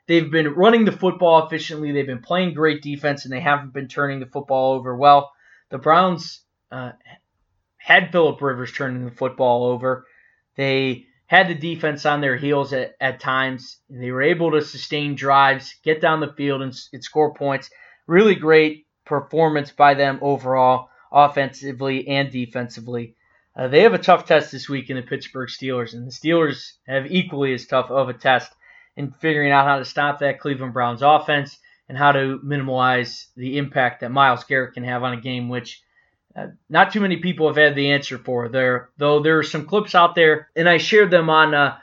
They've 0.07 0.29
been 0.29 0.53
running 0.53 0.85
the 0.85 0.91
football 0.91 1.45
efficiently. 1.45 1.91
They've 1.91 2.05
been 2.05 2.21
playing 2.21 2.53
great 2.53 2.81
defense, 2.81 3.25
and 3.25 3.33
they 3.33 3.39
haven't 3.39 3.73
been 3.73 3.87
turning 3.87 4.19
the 4.19 4.27
football 4.27 4.73
over 4.73 4.95
well. 4.95 5.31
The 5.69 5.79
Browns 5.79 6.41
uh, 6.71 6.91
had 7.77 8.11
Philip 8.11 8.39
Rivers 8.41 8.71
turning 8.71 9.05
the 9.05 9.11
football 9.11 9.65
over. 9.65 10.05
They 10.57 11.05
had 11.25 11.47
the 11.47 11.55
defense 11.55 12.05
on 12.05 12.21
their 12.21 12.37
heels 12.37 12.71
at, 12.71 12.95
at 13.01 13.19
times. 13.19 13.79
They 13.89 14.11
were 14.11 14.21
able 14.21 14.51
to 14.51 14.61
sustain 14.61 15.15
drives, 15.15 15.75
get 15.83 16.01
down 16.01 16.19
the 16.19 16.33
field, 16.33 16.61
and, 16.61 16.73
and 16.93 17.03
score 17.03 17.33
points. 17.33 17.71
Really 18.05 18.35
great 18.35 18.85
performance 19.05 19.71
by 19.71 19.95
them 19.95 20.19
overall, 20.21 20.89
offensively 21.11 22.07
and 22.07 22.29
defensively. 22.29 23.15
Uh, 23.55 23.67
they 23.69 23.83
have 23.83 23.93
a 23.93 23.99
tough 23.99 24.25
test 24.25 24.51
this 24.51 24.67
week 24.67 24.89
in 24.89 24.97
the 24.97 25.01
Pittsburgh 25.01 25.49
Steelers, 25.49 25.93
and 25.93 26.05
the 26.05 26.11
Steelers 26.11 26.73
have 26.87 27.09
equally 27.09 27.53
as 27.53 27.65
tough 27.65 27.89
of 27.89 28.09
a 28.09 28.13
test 28.13 28.51
in 28.97 29.11
figuring 29.19 29.51
out 29.51 29.65
how 29.65 29.79
to 29.79 29.85
stop 29.85 30.19
that 30.19 30.39
Cleveland 30.39 30.73
Browns 30.73 31.01
offense 31.01 31.57
and 31.87 31.97
how 31.97 32.11
to 32.11 32.39
minimize 32.43 33.27
the 33.35 33.57
impact 33.57 34.01
that 34.01 34.11
Myles 34.11 34.43
Garrett 34.43 34.73
can 34.73 34.83
have 34.83 35.03
on 35.03 35.13
a 35.13 35.21
game, 35.21 35.49
which 35.49 35.81
uh, 36.35 36.47
not 36.69 36.91
too 36.91 36.99
many 36.99 37.17
people 37.17 37.47
have 37.47 37.55
had 37.55 37.75
the 37.75 37.91
answer 37.91 38.17
for. 38.17 38.49
There, 38.49 38.89
though, 38.97 39.21
there 39.21 39.39
are 39.39 39.43
some 39.43 39.67
clips 39.67 39.95
out 39.95 40.15
there, 40.15 40.49
and 40.55 40.67
I 40.67 40.77
shared 40.77 41.11
them 41.11 41.29
on 41.29 41.53
uh, 41.53 41.77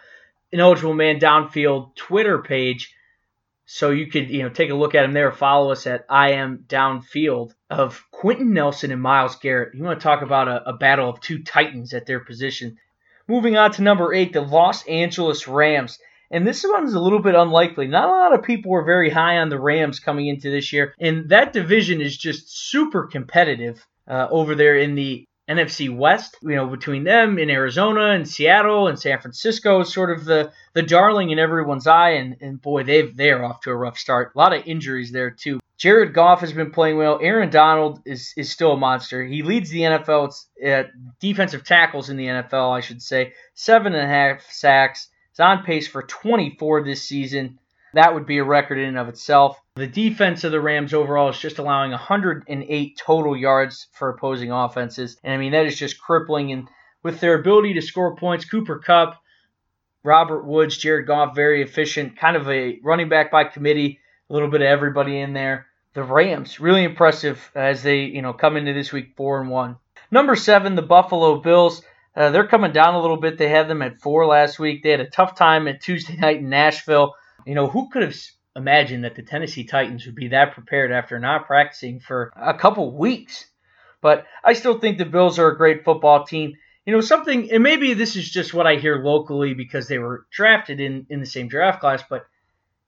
Ineligible 0.51 0.95
Man 0.95 1.19
Downfield 1.19 1.97
Twitter 1.97 2.39
page, 2.39 2.95
so 3.65 3.91
you 3.91 4.09
could 4.09 4.29
you 4.29 4.43
know 4.43 4.51
take 4.51 4.71
a 4.71 4.75
look 4.75 4.95
at 4.95 5.03
them 5.03 5.13
there. 5.13 5.33
Follow 5.33 5.73
us 5.73 5.87
at 5.87 6.05
I 6.11 6.33
am 6.33 6.65
Downfield 6.67 7.53
of 7.73 8.05
Quenton 8.11 8.53
Nelson 8.53 8.93
and 8.93 9.03
Myles 9.03 9.37
Garrett. 9.37 9.75
You 9.75 9.83
want 9.83 9.99
to 9.99 10.03
talk 10.03 10.23
about 10.23 10.49
a, 10.49 10.69
a 10.69 10.73
battle 10.75 11.09
of 11.09 11.21
two 11.21 11.43
titans 11.43 11.95
at 11.95 12.07
their 12.07 12.21
position. 12.21 12.79
Moving 13.27 13.57
on 13.57 13.73
to 13.73 13.83
number 13.83 14.13
eight, 14.13 14.33
the 14.33 14.41
Los 14.41 14.87
Angeles 14.87 15.49
Rams. 15.49 15.99
And 16.31 16.47
this 16.47 16.65
one's 16.67 16.95
a 16.95 17.01
little 17.01 17.19
bit 17.19 17.35
unlikely. 17.35 17.87
Not 17.87 18.09
a 18.09 18.13
lot 18.13 18.35
of 18.35 18.45
people 18.45 18.71
were 18.71 18.85
very 18.85 19.11
high 19.11 19.39
on 19.39 19.49
the 19.49 19.61
Rams 19.61 20.01
coming 20.01 20.27
into 20.29 20.51
this 20.51 20.73
year. 20.73 20.95
And 20.99 21.29
that 21.29 21.53
division 21.53 22.01
is 22.01 22.17
just 22.17 22.71
super 22.71 23.07
competitive 23.07 23.87
uh, 24.09 24.29
over 24.31 24.55
there 24.55 24.77
in 24.77 24.95
the 24.95 25.27
NFC 25.49 25.95
West, 25.95 26.37
you 26.43 26.55
know, 26.55 26.67
between 26.67 27.05
them 27.05 27.39
in 27.39 27.51
Arizona 27.51 28.13
and 28.13 28.29
Seattle 28.29 28.89
and 28.89 28.99
San 28.99 29.21
Francisco 29.21 29.81
is 29.81 29.93
sort 29.93 30.11
of 30.11 30.25
the, 30.25 30.53
the 30.73 30.83
darling 30.83 31.31
in 31.31 31.39
everyone's 31.39 31.87
eye. 31.87 32.11
And, 32.11 32.37
and 32.41 32.63
boy, 32.63 32.85
they've, 32.85 33.17
they're 33.17 33.45
off 33.45 33.61
to 33.63 33.71
a 33.71 33.77
rough 33.77 33.99
start. 33.99 34.33
A 34.35 34.39
lot 34.39 34.55
of 34.55 34.67
injuries 34.67 35.11
there, 35.11 35.31
too. 35.31 35.61
Jared 35.77 36.15
Goff 36.15 36.41
has 36.41 36.53
been 36.53 36.71
playing 36.71 36.97
well. 36.97 37.19
Aaron 37.21 37.51
Donald 37.51 38.01
is, 38.05 38.33
is 38.37 38.53
still 38.53 38.73
a 38.73 38.77
monster. 38.77 39.25
He 39.25 39.43
leads 39.43 39.69
the 39.71 39.81
NFL 39.81 40.33
at 40.63 40.91
defensive 41.19 41.65
tackles 41.65 42.09
in 42.09 42.17
the 42.17 42.27
NFL, 42.27 42.77
I 42.77 42.81
should 42.81 43.03
say. 43.03 43.33
Seven 43.55 43.95
and 43.95 44.05
a 44.05 44.07
half 44.07 44.49
sacks, 44.49 45.09
He's 45.33 45.41
on 45.41 45.65
pace 45.65 45.89
for 45.89 46.03
24 46.03 46.85
this 46.85 47.03
season. 47.03 47.59
That 47.95 48.15
would 48.15 48.27
be 48.27 48.39
a 48.39 48.45
record 48.45 48.79
in 48.79 48.89
and 48.89 48.99
of 48.99 49.09
itself. 49.09 49.61
The 49.77 49.87
defense 49.87 50.45
of 50.45 50.53
the 50.53 50.61
Rams 50.61 50.95
overall 50.95 51.29
is 51.29 51.39
just 51.39 51.59
allowing 51.59 51.91
108 51.91 52.99
total 52.99 53.37
yards 53.37 53.89
for 53.93 54.09
opposing 54.09 54.51
offenses. 54.51 55.19
And 55.23 55.35
I 55.35 55.37
mean, 55.37 55.53
that 55.53 55.67
is 55.67 55.79
just 55.79 56.01
crippling. 56.01 56.53
And 56.53 56.69
with 57.03 57.21
their 57.21 57.35
ability 57.35 57.75
to 57.75 57.83
score 57.83 58.17
points, 58.17 58.45
Cooper 58.45 58.79
Kupp, 58.79 59.21
Robert 60.05 60.45
Woods, 60.45 60.77
Jared 60.77 61.07
Goff, 61.07 61.35
very 61.35 61.63
efficient, 61.63 62.17
kind 62.17 62.37
of 62.37 62.49
a 62.49 62.79
running 62.83 63.09
back 63.09 63.31
by 63.31 63.45
committee, 63.45 64.01
a 64.29 64.33
little 64.33 64.49
bit 64.49 64.63
of 64.63 64.67
everybody 64.67 65.21
in 65.21 65.33
there. 65.33 65.67
The 65.95 66.03
Rams, 66.03 66.59
really 66.59 66.85
impressive 66.85 67.51
as 67.55 67.83
they, 67.83 68.05
you 68.05 68.23
know, 68.23 68.33
come 68.33 68.57
into 68.57 68.73
this 68.73 68.93
week 68.93 69.13
4 69.17 69.43
and 69.43 69.51
1. 69.51 69.77
Number 70.11 70.35
7, 70.35 70.75
the 70.75 70.83
Buffalo 70.83 71.41
Bills. 71.41 71.83
Uh, 72.15 72.31
they're 72.31 72.47
coming 72.47 72.73
down 72.73 72.95
a 72.95 73.01
little 73.01 73.17
bit. 73.17 73.39
They 73.39 73.49
had 73.49 73.69
them 73.69 73.83
at 73.83 73.99
four 73.99 74.27
last 74.27 74.59
week. 74.59 74.83
They 74.83 74.91
had 74.91 75.01
a 75.01 75.09
tough 75.09 75.35
time 75.35 75.69
at 75.69 75.81
Tuesday 75.81 76.17
night 76.17 76.39
in 76.39 76.51
Nashville. 76.51 77.15
You 77.47 77.55
know, 77.55 77.69
who 77.69 77.89
could 77.89 78.03
have 78.03 78.17
imagined 78.55 79.05
that 79.05 79.15
the 79.15 79.23
Tennessee 79.23 79.65
Titans 79.65 80.07
would 80.07 80.15
be 80.15 80.29
that 80.29 80.53
prepared 80.53 80.93
after 80.93 81.19
not 81.19 81.47
practicing 81.47 82.01
for 82.01 82.33
a 82.37 82.55
couple 82.55 82.97
weeks? 82.97 83.47
But 84.01 84.27
I 84.45 84.55
still 84.55 84.79
think 84.79 84.99
the 84.99 85.05
Bills 85.05 85.39
are 85.39 85.49
a 85.49 85.57
great 85.57 85.85
football 85.85 86.25
team. 86.25 86.55
You 86.85 86.93
know, 86.93 87.01
something, 87.01 87.53
and 87.53 87.63
maybe 87.63 87.95
this 87.95 88.17
is 88.17 88.29
just 88.29 88.53
what 88.53 88.67
I 88.67 88.77
hear 88.77 88.97
locally 88.97 89.55
because 89.55 89.87
they 89.87 89.99
were 89.99 90.27
drafted 90.33 90.81
in, 90.81 91.07
in 91.09 91.21
the 91.21 91.27
same 91.27 91.47
draft 91.47 91.81
class, 91.81 92.03
but 92.09 92.27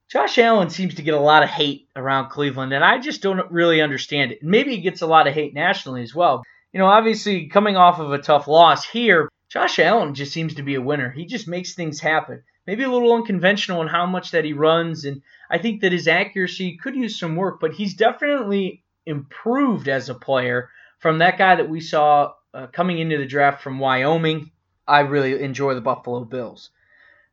Josh 0.09 0.37
Allen 0.37 0.69
seems 0.69 0.95
to 0.95 1.01
get 1.01 1.13
a 1.13 1.19
lot 1.19 1.43
of 1.43 1.49
hate 1.49 1.87
around 1.95 2.29
Cleveland, 2.29 2.73
and 2.73 2.83
I 2.83 2.99
just 2.99 3.21
don't 3.21 3.49
really 3.49 3.81
understand 3.81 4.33
it. 4.33 4.43
Maybe 4.43 4.75
he 4.75 4.81
gets 4.81 5.01
a 5.01 5.07
lot 5.07 5.27
of 5.27 5.33
hate 5.33 5.53
nationally 5.53 6.03
as 6.03 6.13
well 6.13 6.43
you 6.75 6.79
know, 6.79 6.87
obviously 6.87 7.47
coming 7.47 7.77
off 7.77 7.99
of 7.99 8.11
a 8.11 8.17
tough 8.17 8.49
loss 8.49 8.83
here, 8.83 9.29
Josh 9.47 9.79
Allen 9.79 10.13
just 10.13 10.33
seems 10.33 10.55
to 10.55 10.61
be 10.61 10.75
a 10.75 10.81
winner. 10.81 11.09
He 11.09 11.25
just 11.25 11.47
makes 11.47 11.73
things 11.73 12.01
happen. 12.01 12.43
Maybe 12.67 12.83
a 12.83 12.89
little 12.89 13.13
unconventional 13.13 13.81
in 13.81 13.87
how 13.87 14.05
much 14.05 14.31
that 14.31 14.45
he 14.45 14.53
runs, 14.53 15.05
and 15.05 15.21
I 15.49 15.57
think 15.57 15.81
that 15.81 15.91
his 15.91 16.07
accuracy 16.07 16.77
could 16.77 16.95
use 16.95 17.19
some 17.19 17.35
work, 17.35 17.59
but 17.59 17.73
he's 17.73 17.93
definitely 17.93 18.83
improved 19.05 19.87
as 19.87 20.09
a 20.09 20.15
player 20.15 20.69
from 20.99 21.19
that 21.19 21.37
guy 21.37 21.55
that 21.55 21.69
we 21.69 21.81
saw 21.81 22.33
uh, 22.53 22.67
coming 22.67 22.99
into 22.99 23.17
the 23.17 23.25
draft 23.25 23.61
from 23.61 23.79
Wyoming. 23.79 24.51
I 24.87 25.01
really 25.01 25.41
enjoy 25.41 25.73
the 25.73 25.81
Buffalo 25.81 26.23
Bills. 26.25 26.69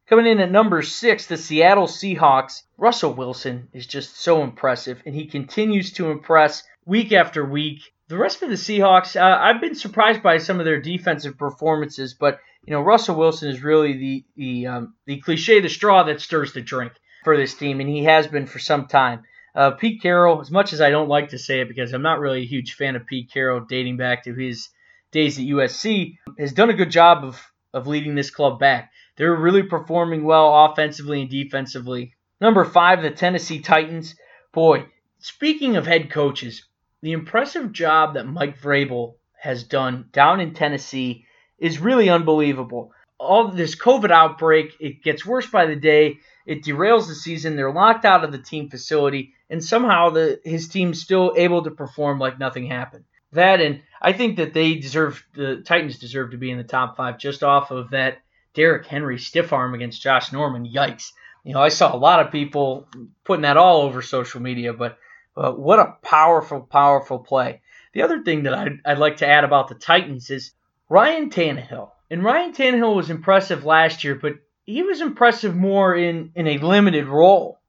Coming 0.08 0.26
in 0.26 0.40
at 0.40 0.50
number 0.50 0.82
six, 0.82 1.26
the 1.26 1.36
Seattle 1.36 1.86
Seahawks. 1.86 2.62
Russell 2.76 3.14
Wilson 3.14 3.68
is 3.72 3.86
just 3.86 4.16
so 4.16 4.42
impressive, 4.42 5.02
and 5.06 5.14
he 5.14 5.26
continues 5.26 5.92
to 5.92 6.10
impress 6.10 6.64
week 6.84 7.12
after 7.12 7.44
week. 7.44 7.80
The 8.08 8.18
rest 8.18 8.42
of 8.42 8.50
the 8.50 8.56
Seahawks, 8.56 9.18
uh, 9.18 9.38
I've 9.40 9.60
been 9.60 9.74
surprised 9.74 10.22
by 10.22 10.38
some 10.38 10.58
of 10.58 10.66
their 10.66 10.80
defensive 10.80 11.38
performances, 11.38 12.14
but 12.14 12.40
you 12.64 12.72
know 12.72 12.80
Russell 12.80 13.16
Wilson 13.16 13.48
is 13.50 13.62
really 13.62 13.92
the 13.94 14.24
the 14.36 14.66
um, 14.66 14.94
the 15.06 15.20
cliche, 15.20 15.60
the 15.60 15.68
straw 15.68 16.04
that 16.04 16.20
stirs 16.20 16.52
the 16.52 16.60
drink 16.60 16.92
for 17.24 17.36
this 17.36 17.54
team, 17.54 17.80
and 17.80 17.88
he 17.88 18.04
has 18.04 18.26
been 18.26 18.46
for 18.46 18.58
some 18.58 18.86
time. 18.86 19.22
Uh, 19.54 19.72
Pete 19.72 20.00
Carroll, 20.00 20.40
as 20.40 20.50
much 20.50 20.72
as 20.72 20.80
I 20.80 20.90
don't 20.90 21.08
like 21.08 21.30
to 21.30 21.38
say 21.38 21.60
it 21.60 21.68
because 21.68 21.92
I'm 21.92 22.02
not 22.02 22.20
really 22.20 22.42
a 22.42 22.46
huge 22.46 22.74
fan 22.74 22.96
of 22.96 23.06
Pete 23.06 23.30
Carroll, 23.32 23.60
dating 23.60 23.98
back 23.98 24.24
to 24.24 24.34
his 24.34 24.70
days 25.10 25.38
at 25.38 25.44
USC, 25.44 26.16
has 26.38 26.52
done 26.52 26.70
a 26.70 26.74
good 26.74 26.90
job 26.90 27.24
of 27.24 27.40
of 27.74 27.86
leading 27.86 28.14
this 28.14 28.30
club 28.30 28.58
back. 28.58 28.92
They're 29.16 29.34
really 29.34 29.62
performing 29.62 30.24
well 30.24 30.66
offensively 30.66 31.20
and 31.20 31.30
defensively. 31.30 32.14
Number 32.40 32.64
five, 32.64 33.02
the 33.02 33.10
Tennessee 33.10 33.60
Titans. 33.60 34.14
Boy, 34.52 34.86
speaking 35.18 35.76
of 35.76 35.86
head 35.86 36.10
coaches, 36.10 36.64
the 37.02 37.12
impressive 37.12 37.72
job 37.72 38.14
that 38.14 38.26
Mike 38.26 38.60
Vrabel 38.60 39.14
has 39.38 39.64
done 39.64 40.08
down 40.12 40.40
in 40.40 40.54
Tennessee 40.54 41.26
is 41.62 41.78
really 41.78 42.10
unbelievable. 42.10 42.92
All 43.18 43.48
this 43.48 43.76
COVID 43.76 44.10
outbreak, 44.10 44.74
it 44.80 45.02
gets 45.02 45.24
worse 45.24 45.46
by 45.46 45.66
the 45.66 45.76
day. 45.76 46.18
It 46.44 46.64
derails 46.64 47.06
the 47.06 47.14
season. 47.14 47.54
They're 47.54 47.72
locked 47.72 48.04
out 48.04 48.24
of 48.24 48.32
the 48.32 48.38
team 48.38 48.68
facility, 48.68 49.34
and 49.48 49.64
somehow 49.64 50.10
the 50.10 50.40
his 50.44 50.68
team's 50.68 51.00
still 51.00 51.32
able 51.36 51.62
to 51.62 51.70
perform 51.70 52.18
like 52.18 52.38
nothing 52.38 52.66
happened. 52.66 53.04
That 53.32 53.60
and 53.60 53.82
I 54.00 54.12
think 54.12 54.36
that 54.38 54.54
they 54.54 54.74
deserve 54.74 55.24
the 55.34 55.62
Titans 55.64 55.98
deserve 55.98 56.32
to 56.32 56.36
be 56.36 56.50
in 56.50 56.58
the 56.58 56.64
top 56.64 56.96
five 56.96 57.18
just 57.18 57.44
off 57.44 57.70
of 57.70 57.90
that 57.90 58.18
Derrick 58.54 58.86
Henry 58.86 59.18
stiff 59.18 59.52
arm 59.52 59.74
against 59.74 60.02
Josh 60.02 60.32
Norman. 60.32 60.66
Yikes. 60.66 61.12
You 61.44 61.54
know, 61.54 61.62
I 61.62 61.70
saw 61.70 61.94
a 61.94 61.96
lot 61.96 62.20
of 62.20 62.32
people 62.32 62.88
putting 63.24 63.42
that 63.42 63.56
all 63.56 63.82
over 63.82 64.02
social 64.02 64.40
media, 64.40 64.72
but, 64.72 64.98
but 65.34 65.58
what 65.58 65.80
a 65.80 65.96
powerful, 66.02 66.60
powerful 66.60 67.18
play. 67.18 67.62
The 67.94 68.02
other 68.02 68.22
thing 68.22 68.44
that 68.44 68.54
I'd, 68.54 68.80
I'd 68.84 68.98
like 68.98 69.18
to 69.18 69.26
add 69.26 69.44
about 69.44 69.68
the 69.68 69.74
Titans 69.74 70.30
is 70.30 70.52
Ryan 70.92 71.30
Tannehill. 71.30 71.90
And 72.10 72.22
Ryan 72.22 72.52
Tannehill 72.52 72.94
was 72.94 73.08
impressive 73.08 73.64
last 73.64 74.04
year, 74.04 74.14
but 74.14 74.34
he 74.64 74.82
was 74.82 75.00
impressive 75.00 75.56
more 75.56 75.96
in, 75.96 76.32
in 76.34 76.46
a 76.46 76.58
limited 76.58 77.06
role. 77.06 77.60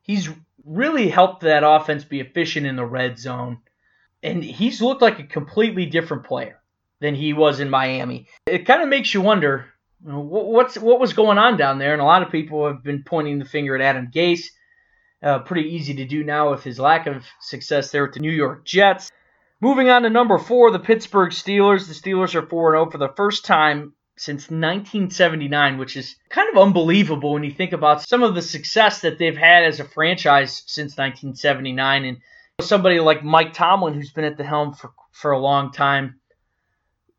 He's 0.00 0.30
really 0.64 1.10
helped 1.10 1.42
that 1.42 1.62
offense 1.62 2.04
be 2.04 2.20
efficient 2.20 2.66
in 2.66 2.76
the 2.76 2.86
red 2.86 3.18
zone. 3.18 3.58
And 4.22 4.42
he's 4.42 4.80
looked 4.80 5.02
like 5.02 5.18
a 5.18 5.24
completely 5.24 5.84
different 5.84 6.24
player 6.24 6.58
than 7.00 7.14
he 7.14 7.34
was 7.34 7.60
in 7.60 7.68
Miami. 7.68 8.28
It 8.46 8.64
kind 8.64 8.82
of 8.82 8.88
makes 8.88 9.12
you 9.12 9.20
wonder 9.20 9.66
what's 10.02 10.78
what 10.78 11.00
was 11.00 11.12
going 11.12 11.36
on 11.36 11.58
down 11.58 11.78
there, 11.78 11.92
and 11.92 12.00
a 12.00 12.06
lot 12.06 12.22
of 12.22 12.32
people 12.32 12.66
have 12.66 12.82
been 12.82 13.02
pointing 13.02 13.38
the 13.38 13.44
finger 13.44 13.74
at 13.74 13.82
Adam 13.82 14.10
Gase. 14.10 14.46
Uh, 15.22 15.40
pretty 15.40 15.68
easy 15.68 15.94
to 15.96 16.06
do 16.06 16.24
now 16.24 16.50
with 16.50 16.64
his 16.64 16.78
lack 16.78 17.06
of 17.06 17.26
success 17.40 17.90
there 17.90 18.04
with 18.04 18.14
the 18.14 18.20
New 18.20 18.32
York 18.32 18.64
Jets. 18.64 19.10
Moving 19.62 19.90
on 19.90 20.02
to 20.02 20.10
number 20.10 20.38
four, 20.38 20.70
the 20.70 20.78
Pittsburgh 20.78 21.30
Steelers. 21.30 21.86
The 21.86 21.94
Steelers 21.94 22.34
are 22.34 22.46
4 22.46 22.72
0 22.72 22.90
for 22.90 22.98
the 22.98 23.12
first 23.14 23.44
time 23.44 23.92
since 24.16 24.44
1979, 24.44 25.76
which 25.76 25.96
is 25.96 26.16
kind 26.30 26.48
of 26.50 26.62
unbelievable 26.62 27.34
when 27.34 27.44
you 27.44 27.50
think 27.50 27.72
about 27.72 28.02
some 28.02 28.22
of 28.22 28.34
the 28.34 28.42
success 28.42 29.02
that 29.02 29.18
they've 29.18 29.36
had 29.36 29.64
as 29.64 29.78
a 29.78 29.84
franchise 29.84 30.62
since 30.66 30.96
1979. 30.96 32.04
And 32.06 32.18
somebody 32.60 33.00
like 33.00 33.22
Mike 33.22 33.52
Tomlin, 33.52 33.94
who's 33.94 34.12
been 34.12 34.24
at 34.24 34.38
the 34.38 34.44
helm 34.44 34.72
for, 34.72 34.92
for 35.12 35.32
a 35.32 35.38
long 35.38 35.72
time, 35.72 36.20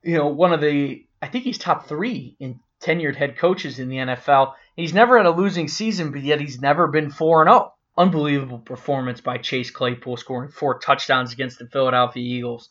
you 0.04 0.18
know, 0.18 0.28
one 0.28 0.52
of 0.52 0.62
the, 0.62 1.06
I 1.22 1.28
think 1.28 1.44
he's 1.44 1.60
top 1.60 1.88
three 1.88 2.36
in 2.40 2.60
tenured 2.82 3.16
head 3.16 3.38
coaches 3.38 3.78
in 3.78 3.88
the 3.88 3.98
NFL. 3.98 4.54
He's 4.76 4.96
never 4.96 5.18
had 5.18 5.28
a 5.28 5.32
losing 5.32 5.68
season, 5.68 6.12
but 6.12 6.24
yet 6.24 6.42
he's 6.42 6.60
never 6.60 6.88
been 6.88 7.12
4 7.12 7.46
0. 7.46 7.74
Unbelievable 8.02 8.58
performance 8.58 9.22
by 9.22 9.38
Chase 9.38 9.70
Claypool, 9.70 10.18
scoring 10.18 10.50
four 10.50 10.80
touchdowns 10.80 11.34
against 11.34 11.60
the 11.60 11.68
Philadelphia 11.68 12.24
Eagles. 12.24 12.70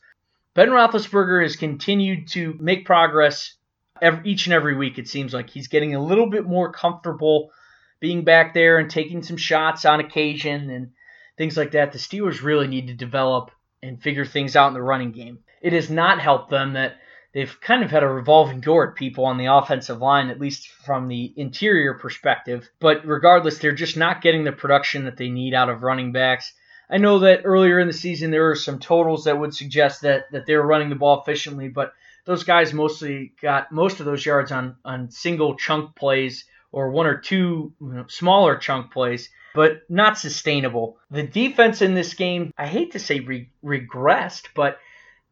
Ben 0.54 0.70
Roethlisberger 0.70 1.40
has 1.40 1.54
continued 1.54 2.26
to 2.30 2.56
make 2.58 2.84
progress 2.84 3.54
every, 4.02 4.28
each 4.28 4.46
and 4.46 4.54
every 4.54 4.76
week. 4.76 4.98
It 4.98 5.06
seems 5.06 5.32
like 5.32 5.48
he's 5.48 5.68
getting 5.68 5.94
a 5.94 6.02
little 6.02 6.28
bit 6.28 6.46
more 6.46 6.72
comfortable 6.72 7.52
being 8.00 8.24
back 8.24 8.54
there 8.54 8.78
and 8.78 8.90
taking 8.90 9.22
some 9.22 9.36
shots 9.36 9.84
on 9.84 10.00
occasion 10.00 10.68
and 10.68 10.90
things 11.38 11.56
like 11.56 11.70
that. 11.70 11.92
The 11.92 11.98
Steelers 11.98 12.42
really 12.42 12.66
need 12.66 12.88
to 12.88 12.94
develop 12.94 13.52
and 13.84 14.02
figure 14.02 14.24
things 14.24 14.56
out 14.56 14.66
in 14.66 14.74
the 14.74 14.82
running 14.82 15.12
game. 15.12 15.38
It 15.62 15.74
has 15.74 15.88
not 15.90 16.20
helped 16.20 16.50
them 16.50 16.72
that 16.72 16.96
they've 17.32 17.60
kind 17.60 17.82
of 17.82 17.90
had 17.90 18.02
a 18.02 18.08
revolving 18.08 18.60
door 18.60 18.88
at 18.88 18.96
people 18.96 19.24
on 19.24 19.38
the 19.38 19.46
offensive 19.46 20.00
line, 20.00 20.30
at 20.30 20.40
least 20.40 20.68
from 20.68 21.08
the 21.08 21.32
interior 21.36 21.94
perspective. 21.94 22.68
But 22.80 23.06
regardless, 23.06 23.58
they're 23.58 23.72
just 23.72 23.96
not 23.96 24.22
getting 24.22 24.44
the 24.44 24.52
production 24.52 25.04
that 25.04 25.16
they 25.16 25.28
need 25.28 25.54
out 25.54 25.68
of 25.68 25.82
running 25.82 26.12
backs. 26.12 26.52
I 26.88 26.98
know 26.98 27.20
that 27.20 27.42
earlier 27.44 27.78
in 27.78 27.86
the 27.86 27.92
season 27.92 28.30
there 28.30 28.42
were 28.42 28.56
some 28.56 28.80
totals 28.80 29.24
that 29.24 29.38
would 29.38 29.54
suggest 29.54 30.02
that 30.02 30.30
that 30.32 30.46
they 30.46 30.56
were 30.56 30.66
running 30.66 30.88
the 30.88 30.96
ball 30.96 31.20
efficiently, 31.20 31.68
but 31.68 31.92
those 32.24 32.42
guys 32.44 32.72
mostly 32.72 33.32
got 33.40 33.70
most 33.70 34.00
of 34.00 34.06
those 34.06 34.26
yards 34.26 34.50
on 34.50 34.76
on 34.84 35.10
single 35.10 35.54
chunk 35.56 35.94
plays 35.94 36.44
or 36.72 36.90
one 36.90 37.06
or 37.06 37.16
two 37.16 37.72
you 37.80 37.92
know, 37.92 38.04
smaller 38.08 38.56
chunk 38.56 38.92
plays, 38.92 39.28
but 39.54 39.82
not 39.88 40.18
sustainable. 40.18 40.98
The 41.10 41.22
defense 41.22 41.82
in 41.82 41.94
this 41.94 42.14
game, 42.14 42.52
I 42.56 42.66
hate 42.66 42.92
to 42.92 42.98
say 42.98 43.20
re- 43.20 43.50
regressed, 43.64 44.48
but 44.54 44.78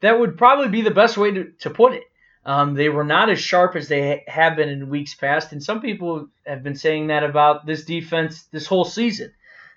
that 0.01 0.19
would 0.19 0.37
probably 0.37 0.69
be 0.69 0.83
the 0.83 0.91
best 0.91 1.17
way 1.17 1.31
to, 1.33 1.53
to 1.61 1.71
put 1.71 1.93
it. 1.93 2.05
Um, 2.45 2.75
they 2.75 2.89
were 2.89 3.05
not 3.05 3.31
as 3.31 3.39
sharp 3.39 3.77
as 3.77 3.89
they 3.89 4.25
have 4.27 4.57
been 4.57 4.69
in 4.69 4.89
weeks 4.89 5.15
past, 5.15 5.53
and 5.53 5.63
some 5.63 5.81
people 5.81 6.29
have 6.47 6.63
been 6.63 6.77
saying 6.77 7.09
that 7.09 7.25
about 7.25 7.67
this 7.67 7.85
defense 7.85 8.45
this 8.45 8.67
whole 8.67 8.85
season. 8.85 9.33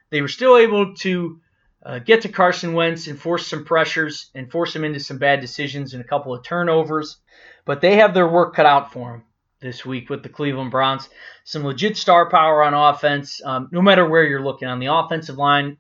They 0.10 0.22
were 0.22 0.28
still 0.28 0.58
able 0.58 0.96
to 0.96 1.42
uh, 1.84 2.00
get 2.00 2.22
to 2.22 2.30
Carson 2.30 2.74
Wentz 2.74 3.08
and 3.08 3.20
force 3.20 3.48
some 3.48 3.66
pressures 3.66 4.30
and 4.36 4.52
force 4.52 4.76
him 4.76 4.84
into 4.84 5.00
some 5.00 5.18
bad 5.18 5.42
decisions 5.42 5.94
and 5.94 6.04
a 6.04 6.08
couple 6.08 6.34
of 6.34 6.44
turnovers, 6.44 7.18
but 7.66 7.82
they 7.82 7.98
have 7.98 8.14
their 8.14 8.28
work 8.28 8.56
cut 8.56 8.66
out 8.66 8.94
for 8.94 9.12
them 9.12 9.24
this 9.60 9.86
week 9.86 10.10
with 10.10 10.24
the 10.24 10.30
Cleveland 10.30 10.72
Browns. 10.72 11.10
Some 11.44 11.64
legit 11.64 11.98
star 11.98 12.30
power 12.30 12.64
on 12.64 12.74
offense, 12.74 13.42
um, 13.44 13.70
no 13.72 13.82
matter 13.82 14.08
where 14.08 14.24
you're 14.24 14.44
looking 14.44 14.68
on 14.68 14.80
the 14.80 14.94
offensive 14.94 15.38
line, 15.38 15.78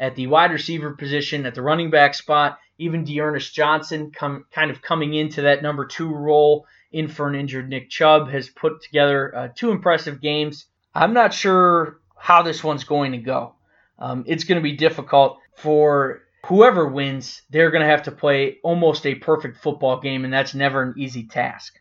at 0.00 0.16
the 0.16 0.26
wide 0.26 0.50
receiver 0.50 0.92
position, 0.92 1.46
at 1.46 1.54
the 1.54 1.62
running 1.62 1.90
back 1.90 2.14
spot 2.14 2.58
even 2.78 3.04
D'Ernest 3.04 3.54
Johnson, 3.54 4.10
come 4.10 4.46
kind 4.52 4.70
of 4.70 4.82
coming 4.82 5.14
into 5.14 5.42
that 5.42 5.62
number 5.62 5.86
two 5.86 6.12
role 6.12 6.66
in 6.92 7.08
for 7.08 7.28
an 7.28 7.34
injured 7.34 7.68
Nick 7.68 7.90
Chubb, 7.90 8.30
has 8.30 8.48
put 8.48 8.82
together 8.82 9.34
uh, 9.34 9.48
two 9.54 9.70
impressive 9.70 10.20
games. 10.20 10.66
I'm 10.94 11.12
not 11.12 11.34
sure 11.34 12.00
how 12.16 12.42
this 12.42 12.62
one's 12.62 12.84
going 12.84 13.12
to 13.12 13.18
go. 13.18 13.54
Um, 13.98 14.24
it's 14.26 14.44
going 14.44 14.58
to 14.58 14.62
be 14.62 14.76
difficult 14.76 15.38
for 15.56 16.22
whoever 16.46 16.86
wins. 16.86 17.42
They're 17.50 17.70
going 17.70 17.82
to 17.82 17.90
have 17.90 18.04
to 18.04 18.12
play 18.12 18.58
almost 18.62 19.06
a 19.06 19.14
perfect 19.14 19.58
football 19.58 20.00
game, 20.00 20.24
and 20.24 20.32
that's 20.32 20.54
never 20.54 20.82
an 20.82 20.94
easy 20.96 21.26
task. 21.26 21.78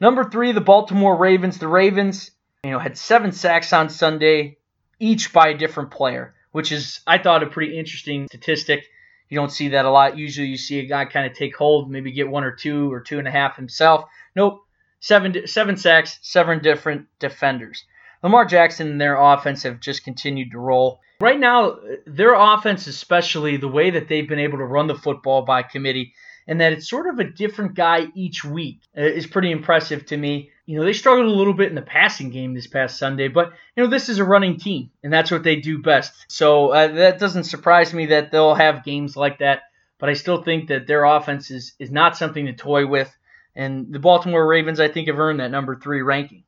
Number 0.00 0.24
three, 0.24 0.52
the 0.52 0.60
Baltimore 0.60 1.16
Ravens. 1.16 1.58
The 1.58 1.68
Ravens, 1.68 2.30
you 2.64 2.70
know, 2.70 2.78
had 2.78 2.98
seven 2.98 3.32
sacks 3.32 3.72
on 3.72 3.88
Sunday, 3.88 4.58
each 4.98 5.32
by 5.32 5.48
a 5.48 5.58
different 5.58 5.90
player, 5.90 6.34
which 6.52 6.72
is 6.72 7.00
I 7.06 7.18
thought 7.18 7.42
a 7.42 7.46
pretty 7.46 7.78
interesting 7.78 8.26
statistic. 8.28 8.84
You 9.28 9.36
don't 9.36 9.52
see 9.52 9.68
that 9.70 9.84
a 9.84 9.90
lot. 9.90 10.16
Usually 10.16 10.46
you 10.46 10.56
see 10.56 10.78
a 10.78 10.86
guy 10.86 11.04
kind 11.04 11.26
of 11.26 11.36
take 11.36 11.56
hold, 11.56 11.90
maybe 11.90 12.12
get 12.12 12.28
one 12.28 12.44
or 12.44 12.52
two 12.52 12.92
or 12.92 13.00
two 13.00 13.18
and 13.18 13.26
a 13.26 13.30
half 13.30 13.56
himself. 13.56 14.04
Nope. 14.34 14.62
Seven, 15.00 15.46
seven 15.46 15.76
sacks, 15.76 16.18
seven 16.22 16.62
different 16.62 17.06
defenders. 17.18 17.84
Lamar 18.22 18.44
Jackson 18.44 18.88
and 18.90 19.00
their 19.00 19.20
offense 19.20 19.62
have 19.62 19.80
just 19.80 20.04
continued 20.04 20.52
to 20.52 20.58
roll. 20.58 21.00
Right 21.20 21.38
now, 21.38 21.76
their 22.06 22.34
offense, 22.34 22.86
especially 22.86 23.56
the 23.56 23.68
way 23.68 23.90
that 23.90 24.08
they've 24.08 24.28
been 24.28 24.38
able 24.38 24.58
to 24.58 24.64
run 24.64 24.86
the 24.86 24.94
football 24.94 25.42
by 25.42 25.62
committee, 25.62 26.12
and 26.46 26.60
that 26.60 26.72
it's 26.72 26.88
sort 26.88 27.06
of 27.06 27.18
a 27.18 27.30
different 27.30 27.74
guy 27.74 28.06
each 28.14 28.44
week, 28.44 28.80
is 28.94 29.26
pretty 29.26 29.50
impressive 29.50 30.06
to 30.06 30.16
me. 30.16 30.50
You 30.66 30.76
know, 30.76 30.84
they 30.84 30.92
struggled 30.92 31.26
a 31.26 31.38
little 31.38 31.54
bit 31.54 31.68
in 31.68 31.76
the 31.76 31.82
passing 31.82 32.30
game 32.30 32.52
this 32.52 32.66
past 32.66 32.98
Sunday, 32.98 33.28
but, 33.28 33.52
you 33.76 33.84
know, 33.84 33.88
this 33.88 34.08
is 34.08 34.18
a 34.18 34.24
running 34.24 34.58
team, 34.58 34.90
and 35.02 35.12
that's 35.12 35.30
what 35.30 35.44
they 35.44 35.56
do 35.56 35.80
best. 35.80 36.12
So 36.26 36.70
uh, 36.70 36.88
that 36.88 37.20
doesn't 37.20 37.44
surprise 37.44 37.94
me 37.94 38.06
that 38.06 38.32
they'll 38.32 38.54
have 38.54 38.84
games 38.84 39.16
like 39.16 39.38
that, 39.38 39.62
but 39.98 40.08
I 40.08 40.14
still 40.14 40.42
think 40.42 40.68
that 40.68 40.88
their 40.88 41.04
offense 41.04 41.52
is, 41.52 41.74
is 41.78 41.92
not 41.92 42.16
something 42.16 42.46
to 42.46 42.52
toy 42.52 42.84
with. 42.84 43.16
And 43.54 43.92
the 43.92 44.00
Baltimore 44.00 44.46
Ravens, 44.46 44.80
I 44.80 44.88
think, 44.88 45.06
have 45.06 45.18
earned 45.18 45.40
that 45.40 45.52
number 45.52 45.76
three 45.76 46.02
ranking. 46.02 46.42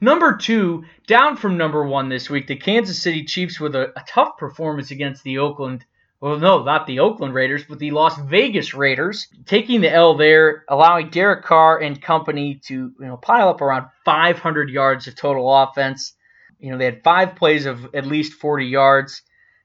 Number 0.00 0.36
two, 0.36 0.84
down 1.06 1.36
from 1.36 1.56
number 1.56 1.84
one 1.84 2.08
this 2.08 2.30
week, 2.30 2.46
the 2.46 2.56
Kansas 2.56 3.02
City 3.02 3.24
Chiefs 3.24 3.58
with 3.58 3.74
a, 3.74 3.90
a 3.98 4.04
tough 4.06 4.38
performance 4.38 4.90
against 4.90 5.24
the 5.24 5.38
Oakland 5.38 5.84
well, 6.20 6.38
no, 6.38 6.62
not 6.62 6.86
the 6.86 7.00
Oakland 7.00 7.34
Raiders, 7.34 7.64
but 7.68 7.78
the 7.78 7.90
Las 7.90 8.18
Vegas 8.18 8.72
Raiders, 8.72 9.26
taking 9.44 9.82
the 9.82 9.92
L 9.92 10.16
there, 10.16 10.64
allowing 10.68 11.10
Derek 11.10 11.44
Carr 11.44 11.78
and 11.78 12.00
company 12.00 12.60
to 12.66 12.92
you 12.98 13.06
know 13.06 13.16
pile 13.16 13.48
up 13.48 13.60
around 13.60 13.88
500 14.04 14.70
yards 14.70 15.06
of 15.06 15.16
total 15.16 15.52
offense. 15.54 16.14
You 16.58 16.70
know, 16.70 16.78
they 16.78 16.86
had 16.86 17.04
five 17.04 17.36
plays 17.36 17.66
of 17.66 17.94
at 17.94 18.06
least 18.06 18.40
40 18.40 18.64
yards, 18.64 19.20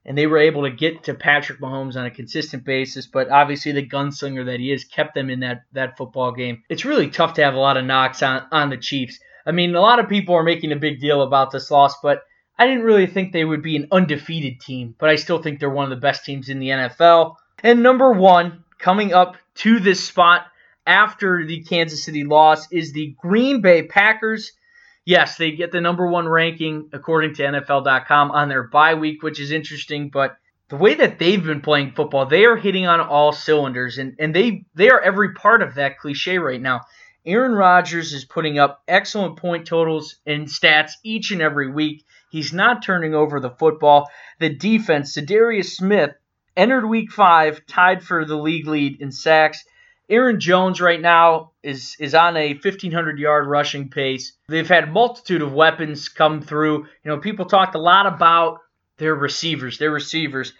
and 0.05 0.17
they 0.17 0.27
were 0.27 0.39
able 0.39 0.63
to 0.63 0.71
get 0.71 1.03
to 1.05 1.13
Patrick 1.13 1.61
Mahomes 1.61 1.95
on 1.95 2.05
a 2.05 2.11
consistent 2.11 2.65
basis. 2.65 3.07
But 3.07 3.29
obviously, 3.29 3.71
the 3.71 3.87
gunslinger 3.87 4.45
that 4.45 4.59
he 4.59 4.73
is 4.73 4.83
kept 4.83 5.15
them 5.15 5.29
in 5.29 5.39
that, 5.39 5.63
that 5.71 5.97
football 5.97 6.33
game. 6.33 6.63
It's 6.69 6.83
really 6.83 7.09
tough 7.09 7.35
to 7.35 7.43
have 7.43 7.53
a 7.53 7.59
lot 7.59 7.77
of 7.77 7.85
knocks 7.85 8.21
on, 8.21 8.45
on 8.51 8.69
the 8.69 8.77
Chiefs. 8.77 9.19
I 9.45 9.51
mean, 9.51 9.73
a 9.73 9.81
lot 9.81 9.99
of 9.99 10.09
people 10.09 10.35
are 10.35 10.43
making 10.43 10.73
a 10.73 10.75
big 10.75 10.99
deal 10.99 11.21
about 11.21 11.51
this 11.51 11.71
loss, 11.71 11.95
but 12.01 12.23
I 12.57 12.67
didn't 12.67 12.83
really 12.83 13.07
think 13.07 13.31
they 13.31 13.45
would 13.45 13.63
be 13.63 13.75
an 13.75 13.87
undefeated 13.91 14.59
team, 14.59 14.95
but 14.99 15.09
I 15.09 15.15
still 15.15 15.41
think 15.41 15.59
they're 15.59 15.69
one 15.69 15.85
of 15.85 15.89
the 15.89 15.95
best 15.95 16.25
teams 16.25 16.49
in 16.49 16.59
the 16.59 16.69
NFL. 16.69 17.35
And 17.63 17.81
number 17.81 18.11
one, 18.11 18.63
coming 18.77 19.13
up 19.13 19.37
to 19.55 19.79
this 19.79 20.03
spot 20.03 20.45
after 20.85 21.45
the 21.45 21.63
Kansas 21.63 22.03
City 22.03 22.23
loss, 22.23 22.71
is 22.71 22.93
the 22.93 23.15
Green 23.19 23.61
Bay 23.61 23.83
Packers. 23.83 24.51
Yes, 25.05 25.37
they 25.37 25.51
get 25.51 25.71
the 25.71 25.81
number 25.81 26.07
one 26.07 26.27
ranking 26.27 26.89
according 26.93 27.35
to 27.35 27.43
NFL.com 27.43 28.31
on 28.31 28.49
their 28.49 28.63
bye 28.63 28.93
week, 28.93 29.23
which 29.23 29.39
is 29.39 29.51
interesting, 29.51 30.09
but 30.09 30.37
the 30.71 30.77
way 30.77 30.93
that 30.95 31.19
they've 31.19 31.43
been 31.43 31.59
playing 31.59 31.91
football, 31.91 32.25
they 32.25 32.45
are 32.45 32.55
hitting 32.55 32.87
on 32.87 33.01
all 33.01 33.33
cylinders, 33.33 33.97
and, 33.97 34.15
and 34.19 34.33
they 34.33 34.63
they 34.73 34.89
are 34.89 35.01
every 35.01 35.33
part 35.33 35.61
of 35.61 35.75
that 35.75 35.99
cliche 35.99 36.37
right 36.37 36.61
now. 36.61 36.81
Aaron 37.25 37.51
Rodgers 37.51 38.13
is 38.13 38.23
putting 38.23 38.57
up 38.57 38.81
excellent 38.87 39.35
point 39.35 39.67
totals 39.67 40.15
and 40.25 40.47
stats 40.47 40.93
each 41.03 41.31
and 41.31 41.41
every 41.41 41.69
week. 41.69 42.05
He's 42.31 42.53
not 42.53 42.81
turning 42.81 43.13
over 43.13 43.41
the 43.41 43.49
football. 43.49 44.09
The 44.39 44.47
defense, 44.49 45.17
Za'Darius 45.17 45.75
Smith, 45.75 46.11
entered 46.55 46.87
week 46.87 47.11
five, 47.11 47.65
tied 47.67 48.01
for 48.01 48.23
the 48.23 48.37
league 48.37 48.67
lead 48.67 49.01
in 49.01 49.11
sacks. 49.11 49.65
Aaron 50.09 50.39
Jones 50.39 50.79
right 50.79 50.99
now 50.99 51.51
is 51.61 51.97
is 51.99 52.15
on 52.15 52.37
a 52.37 52.53
1500 52.53 53.19
yard 53.19 53.47
rushing 53.47 53.89
pace. 53.89 54.31
They've 54.47 54.67
had 54.67 54.93
multitude 54.93 55.41
of 55.41 55.51
weapons 55.51 56.07
come 56.07 56.41
through. 56.41 56.85
You 57.03 57.11
know, 57.11 57.17
people 57.17 57.45
talked 57.45 57.75
a 57.75 57.79
lot 57.79 58.07
about 58.07 58.59
their 58.95 59.13
receivers, 59.13 59.77
their 59.77 59.91
receivers. 59.91 60.53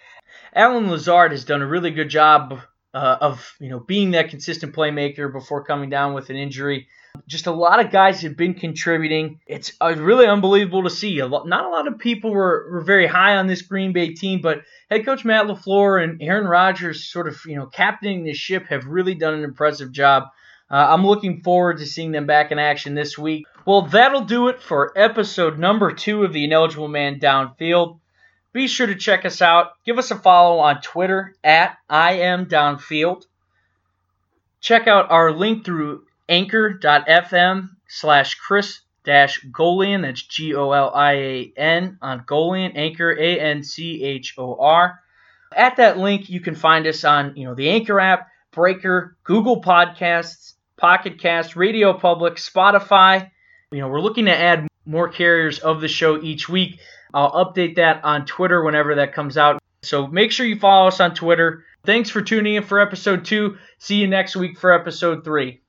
Allen 0.53 0.91
Lazard 0.91 1.31
has 1.31 1.45
done 1.45 1.61
a 1.61 1.67
really 1.67 1.91
good 1.91 2.09
job 2.09 2.59
uh, 2.93 3.17
of 3.21 3.55
you 3.59 3.69
know 3.69 3.79
being 3.79 4.11
that 4.11 4.29
consistent 4.29 4.75
playmaker 4.75 5.31
before 5.31 5.63
coming 5.63 5.89
down 5.89 6.13
with 6.13 6.29
an 6.29 6.35
injury. 6.35 6.87
Just 7.27 7.47
a 7.47 7.51
lot 7.51 7.83
of 7.83 7.91
guys 7.91 8.21
have 8.21 8.37
been 8.37 8.53
contributing. 8.53 9.39
It's 9.45 9.73
uh, 9.81 9.93
really 9.97 10.27
unbelievable 10.27 10.83
to 10.83 10.89
see. 10.89 11.19
A 11.19 11.27
lot, 11.27 11.45
not 11.45 11.65
a 11.65 11.69
lot 11.69 11.87
of 11.87 11.99
people 11.99 12.31
were, 12.31 12.69
were 12.71 12.81
very 12.81 13.05
high 13.05 13.35
on 13.35 13.47
this 13.47 13.61
Green 13.61 13.91
Bay 13.91 14.13
team, 14.13 14.39
but 14.41 14.61
head 14.89 15.05
coach 15.05 15.25
Matt 15.25 15.47
LaFleur 15.47 16.01
and 16.01 16.21
Aaron 16.21 16.47
Rodgers, 16.47 17.03
sort 17.03 17.27
of 17.27 17.37
you 17.45 17.55
know 17.55 17.65
captaining 17.65 18.23
this 18.23 18.37
ship, 18.37 18.67
have 18.67 18.85
really 18.85 19.15
done 19.15 19.33
an 19.33 19.43
impressive 19.43 19.91
job. 19.91 20.23
Uh, 20.69 20.87
I'm 20.89 21.05
looking 21.05 21.41
forward 21.41 21.79
to 21.79 21.85
seeing 21.85 22.13
them 22.13 22.25
back 22.25 22.51
in 22.51 22.59
action 22.59 22.95
this 22.95 23.17
week. 23.17 23.45
Well, 23.65 23.83
that'll 23.83 24.23
do 24.23 24.47
it 24.47 24.61
for 24.61 24.97
episode 24.97 25.59
number 25.59 25.91
two 25.91 26.23
of 26.23 26.31
the 26.31 26.45
Ineligible 26.45 26.87
Man 26.87 27.19
Downfield. 27.19 27.99
Be 28.53 28.67
sure 28.67 28.87
to 28.87 28.95
check 28.95 29.25
us 29.25 29.41
out. 29.41 29.71
Give 29.85 29.97
us 29.97 30.11
a 30.11 30.15
follow 30.15 30.59
on 30.59 30.81
Twitter 30.81 31.35
at 31.43 31.77
I 31.89 32.13
am 32.13 32.47
Downfield. 32.47 33.25
Check 34.59 34.87
out 34.87 35.09
our 35.09 35.31
link 35.31 35.65
through 35.65 36.03
anchor.fm 36.27 37.69
slash 37.87 38.35
Chris 38.35 38.81
dash 39.03 39.43
Golian. 39.51 40.01
That's 40.01 40.21
G 40.21 40.53
O 40.53 40.71
L 40.71 40.91
I 40.93 41.13
A 41.13 41.53
N 41.57 41.97
on 42.01 42.21
Golian, 42.21 42.73
Anchor, 42.75 43.11
A 43.11 43.39
N 43.39 43.63
C 43.63 44.03
H 44.03 44.35
O 44.37 44.55
R. 44.55 44.99
At 45.55 45.77
that 45.77 45.97
link, 45.97 46.29
you 46.29 46.39
can 46.39 46.55
find 46.55 46.87
us 46.87 47.03
on 47.03 47.35
you 47.35 47.45
know 47.45 47.55
the 47.55 47.69
Anchor 47.69 47.99
app, 47.99 48.27
Breaker, 48.51 49.15
Google 49.23 49.61
Podcasts, 49.61 50.53
Pocket 50.77 51.19
Cast, 51.19 51.55
Radio 51.55 51.93
Public, 51.93 52.35
Spotify. 52.35 53.31
You 53.71 53.79
know, 53.79 53.87
we're 53.87 54.01
looking 54.01 54.25
to 54.25 54.37
add 54.37 54.67
more 54.85 55.09
carriers 55.09 55.59
of 55.59 55.79
the 55.81 55.87
show 55.87 56.21
each 56.21 56.49
week. 56.49 56.79
I'll 57.13 57.45
update 57.45 57.75
that 57.75 58.03
on 58.03 58.25
Twitter 58.25 58.63
whenever 58.63 58.95
that 58.95 59.13
comes 59.13 59.37
out. 59.37 59.61
So 59.83 60.07
make 60.07 60.31
sure 60.31 60.45
you 60.45 60.59
follow 60.59 60.87
us 60.87 60.99
on 60.99 61.15
Twitter. 61.15 61.65
Thanks 61.83 62.09
for 62.09 62.21
tuning 62.21 62.55
in 62.55 62.63
for 62.63 62.79
episode 62.79 63.25
two. 63.25 63.57
See 63.79 63.95
you 63.95 64.07
next 64.07 64.35
week 64.35 64.59
for 64.59 64.71
episode 64.71 65.23
three. 65.23 65.61